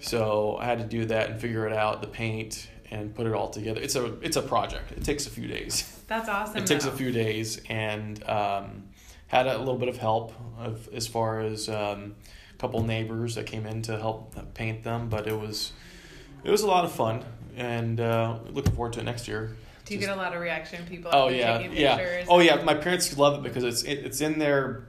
so 0.00 0.56
I 0.60 0.64
had 0.64 0.78
to 0.78 0.84
do 0.84 1.04
that 1.06 1.30
and 1.30 1.40
figure 1.40 1.64
it 1.66 1.72
out, 1.72 2.00
the 2.00 2.08
paint, 2.08 2.68
and 2.90 3.14
put 3.14 3.26
it 3.26 3.32
all 3.32 3.48
together. 3.50 3.80
It's 3.80 3.96
a 3.96 4.14
it's 4.20 4.36
a 4.36 4.42
project. 4.42 4.92
It 4.92 5.04
takes 5.04 5.26
a 5.26 5.30
few 5.30 5.46
days. 5.46 5.84
That's 6.06 6.28
awesome. 6.28 6.56
It 6.58 6.66
takes 6.66 6.84
a 6.84 6.90
few 6.92 7.12
days, 7.12 7.60
and 7.68 8.22
um, 8.28 8.84
had 9.26 9.46
a 9.46 9.58
little 9.58 9.76
bit 9.76 9.88
of 9.88 9.98
help 9.98 10.32
of 10.58 10.88
as 10.92 11.06
far 11.06 11.40
as 11.40 11.68
um, 11.68 12.16
a 12.54 12.58
couple 12.58 12.82
neighbors 12.82 13.34
that 13.34 13.46
came 13.46 13.66
in 13.66 13.82
to 13.82 13.98
help 13.98 14.34
paint 14.54 14.82
them. 14.84 15.08
But 15.08 15.26
it 15.26 15.38
was 15.38 15.72
it 16.44 16.50
was 16.50 16.62
a 16.62 16.66
lot 16.66 16.84
of 16.84 16.92
fun, 16.92 17.24
and 17.56 18.00
uh, 18.00 18.38
looking 18.50 18.74
forward 18.74 18.94
to 18.94 19.00
it 19.00 19.04
next 19.04 19.28
year. 19.28 19.56
Do 19.84 19.94
you 19.94 20.00
Just- 20.00 20.08
get 20.08 20.18
a 20.18 20.20
lot 20.20 20.34
of 20.34 20.40
reaction? 20.40 20.84
People 20.86 21.10
Oh 21.14 21.28
yeah, 21.28 21.58
taking 21.58 21.76
yeah. 21.76 22.24
Oh 22.28 22.40
yeah. 22.40 22.62
My 22.62 22.74
parents 22.74 23.16
love 23.16 23.38
it 23.38 23.42
because 23.42 23.64
it's 23.64 23.82
it, 23.84 23.98
it's 24.04 24.20
in 24.20 24.38
their 24.38 24.88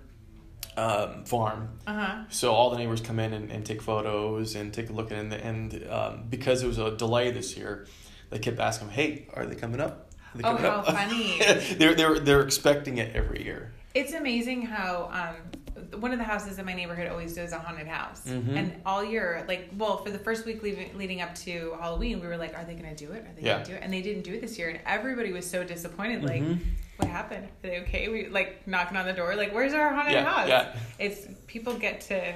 um, 0.78 1.24
farm, 1.26 1.70
Uh 1.88 1.94
huh. 1.94 2.24
so 2.30 2.54
all 2.54 2.70
the 2.70 2.78
neighbors 2.78 3.02
come 3.02 3.20
in 3.20 3.34
and, 3.34 3.52
and 3.52 3.66
take 3.66 3.82
photos 3.82 4.56
and 4.56 4.74
take 4.74 4.90
a 4.90 4.94
look 4.94 5.12
at 5.12 5.18
it. 5.18 5.42
And, 5.44 5.74
and 5.74 5.90
um, 5.92 6.24
because 6.30 6.64
it 6.64 6.68
was 6.68 6.78
a 6.78 6.92
delay 6.96 7.32
this 7.32 7.58
year, 7.58 7.88
they 8.30 8.40
kept 8.40 8.60
asking, 8.60 8.90
"Hey, 8.90 9.28
are 9.34 9.46
they 9.46 9.56
coming 9.56 9.80
up?" 9.82 10.12
They 10.36 10.44
Oh, 10.44 10.50
coming 10.50 10.64
how 10.64 10.70
up?" 10.80 10.86
funny. 10.86 11.40
they're 11.78 11.96
they're 11.96 12.20
they're 12.20 12.42
expecting 12.42 12.98
it 12.98 13.16
every 13.16 13.44
year. 13.44 13.72
It's 13.96 14.14
amazing 14.14 14.62
how 14.62 15.10
um, 15.12 16.00
one 16.00 16.12
of 16.12 16.20
the 16.20 16.24
houses 16.24 16.60
in 16.60 16.66
my 16.66 16.74
neighborhood 16.74 17.08
always 17.10 17.34
does 17.34 17.52
a 17.54 17.58
haunted 17.58 17.88
house, 17.88 18.22
Mhm. 18.28 18.56
and 18.56 18.76
all 18.86 19.04
year, 19.04 19.44
like, 19.48 19.70
well, 19.76 19.98
for 20.04 20.12
the 20.12 20.20
first 20.20 20.46
week 20.46 20.62
leading, 20.62 20.96
leading 20.96 21.22
up 21.22 21.34
to 21.46 21.76
Halloween, 21.82 22.22
we 22.22 22.28
were 22.28 22.38
like, 22.38 22.56
"Are 22.56 22.64
they 22.64 22.76
going 22.76 22.96
to 22.96 23.06
do 23.06 23.12
it? 23.14 23.26
Are 23.26 23.34
they 23.36 23.42
Yeah. 23.42 23.54
going 23.56 23.66
to 23.66 23.72
do 23.72 23.78
it?" 23.78 23.82
And 23.84 23.92
they 23.92 24.02
didn't 24.04 24.24
do 24.24 24.34
it 24.36 24.42
this 24.42 24.60
year, 24.60 24.70
and 24.70 24.80
everybody 24.86 25.32
was 25.34 25.50
so 25.50 25.64
disappointed. 25.64 26.24
Like, 26.24 26.44
Mhm. 26.44 26.60
What 27.00 27.08
happened? 27.10 27.46
Are 27.46 27.70
they 27.70 27.80
okay? 27.82 28.10
We 28.10 28.28
like 28.28 28.68
knocking 28.68 28.98
on 28.98 29.06
the 29.06 29.14
door, 29.14 29.36
like, 29.36 29.54
"Where's 29.54 29.74
our 29.74 29.94
haunted 29.94 30.14
Yeah, 30.14 30.26
house?" 30.26 30.48
yeah. 30.50 30.76
It's 31.00 31.28
people 31.48 31.74
get 31.76 32.02
to. 32.02 32.34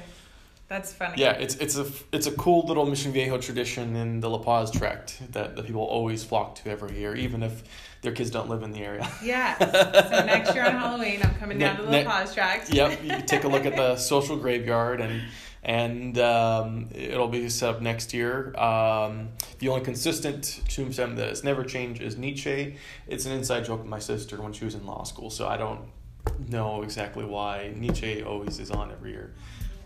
That's 0.70 0.94
funny. 0.94 1.16
Yeah, 1.18 1.34
it's 1.34 1.56
it's 1.56 1.76
a 1.78 1.86
it's 2.14 2.26
a 2.26 2.32
cool 2.32 2.66
little 2.66 2.86
Mission 2.86 3.12
Viejo 3.12 3.38
tradition 3.38 3.96
in 3.96 4.22
the 4.22 4.30
La 4.30 4.38
Paz 4.40 4.72
tract 4.72 5.22
that, 5.34 5.56
that 5.58 5.66
people 5.68 5.82
always 5.84 6.24
flock 6.24 6.56
to 6.56 6.70
every 6.72 6.98
year, 6.98 7.14
even 7.16 7.44
if 7.44 7.64
their 8.02 8.14
kids 8.14 8.32
don't 8.32 8.50
live 8.50 8.64
in 8.64 8.72
the 8.72 8.80
area. 8.80 9.08
Yeah. 9.22 9.58
So 9.60 10.26
next 10.26 10.56
year 10.56 10.66
on 10.66 10.72
Halloween, 10.72 11.20
I'm 11.22 11.36
coming 11.36 11.60
down 11.60 11.76
to 11.78 11.84
the 11.84 11.92
Ne- 11.92 12.06
La 12.06 12.12
Paz 12.12 12.34
tract. 12.34 12.74
yep, 12.74 13.04
you 13.04 13.22
take 13.22 13.44
a 13.44 13.48
look 13.50 13.66
at 13.66 13.76
the 13.76 13.98
social 13.98 14.38
graveyard 14.38 15.02
and 15.02 15.22
and 15.64 16.18
um, 16.18 16.90
it'll 16.94 17.28
be 17.28 17.50
set 17.50 17.76
up 17.76 17.82
next 17.82 18.14
year. 18.14 18.54
Um, 18.58 19.30
the 19.60 19.70
only 19.70 19.84
consistent 19.84 20.62
tombstone 20.68 21.16
that 21.16 21.30
has 21.30 21.44
never 21.44 21.64
changed 21.64 22.02
is 22.02 22.18
Nietzsche. 22.18 22.76
It's 23.08 23.26
an 23.26 23.32
inside 23.32 23.66
joke 23.66 23.80
with 23.80 23.90
my 23.90 24.00
sister 24.00 24.42
when 24.42 24.54
she 24.54 24.66
was 24.66 24.76
in 24.76 24.86
law 24.86 25.04
school, 25.04 25.30
so 25.30 25.48
I 25.48 25.58
don't 25.58 25.82
know 26.50 26.84
exactly 26.84 27.26
why 27.26 27.74
Nietzsche 27.76 28.24
always 28.24 28.60
is 28.60 28.72
on 28.72 28.92
every 28.92 29.12
year, 29.12 29.34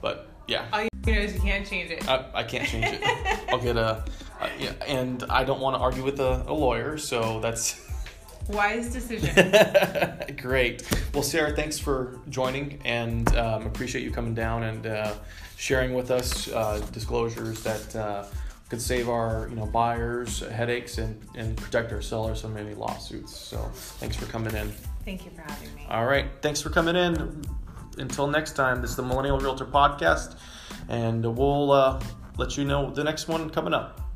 but 0.02 0.30
yeah. 0.48 0.66
All 0.74 0.82
you 0.82 0.90
know 1.06 1.20
is 1.20 1.36
you 1.36 1.42
can't 1.42 1.68
change 1.68 1.92
it. 1.92 2.08
I, 2.08 2.26
I 2.34 2.44
can't 2.44 2.68
change 2.68 2.86
it. 2.88 3.50
I'll 3.50 3.60
get 3.60 3.78
a, 3.78 4.04
uh, 4.40 4.50
yeah, 4.60 4.72
and 4.88 5.24
I 5.30 5.44
don't 5.44 5.60
want 5.60 5.76
to 5.76 5.80
argue 5.80 6.04
with 6.04 6.20
a, 6.20 6.44
a 6.48 6.54
lawyer, 6.54 6.98
so 6.98 7.40
that's 7.40 7.84
Wise 8.50 8.94
decision. 8.94 9.54
great. 10.38 10.82
Well, 11.14 11.24
Sarah, 11.24 11.54
thanks 11.54 11.78
for 11.78 12.22
joining, 12.30 12.80
and 12.86 13.28
um, 13.36 13.66
appreciate 13.66 14.06
you 14.06 14.12
coming 14.12 14.34
down 14.34 14.64
and 14.64 14.88
uh, 14.88 15.14
sharing 15.58 15.94
with 15.94 16.12
us 16.12 16.48
uh, 16.50 16.80
disclosures 16.94 17.62
that 17.64 17.96
uh, 17.96 18.26
could 18.70 18.82
save 18.82 19.10
our 19.10 19.48
you 19.50 19.56
know 19.56 19.66
buyers 19.66 20.40
headaches 20.40 20.98
and, 20.98 21.20
and 21.36 21.58
protect 21.58 21.92
our 21.92 22.02
sellers 22.02 22.42
from 22.42 22.56
any 22.58 22.74
lawsuits. 22.74 23.36
So 23.36 23.58
thanks 24.00 24.16
for 24.16 24.26
coming 24.28 24.56
in. 24.56 24.72
Thank 25.04 25.26
you 25.26 25.32
for 25.32 25.42
having 25.42 25.74
me. 25.76 25.86
All 25.90 26.06
right, 26.06 26.28
thanks 26.42 26.62
for 26.62 26.70
coming 26.70 26.96
in. 26.96 27.44
Until 27.98 28.28
next 28.28 28.54
time, 28.54 28.82
this 28.82 28.92
is 28.92 28.96
the 28.96 29.04
Millennial 29.04 29.40
Realtor 29.40 29.66
Podcast, 29.66 30.38
and 30.88 31.26
we'll 31.26 31.72
uh, 31.72 32.02
let 32.38 32.56
you 32.58 32.64
know 32.64 32.92
the 32.92 33.04
next 33.04 33.28
one 33.28 33.50
coming 33.50 33.74
up. 33.74 34.07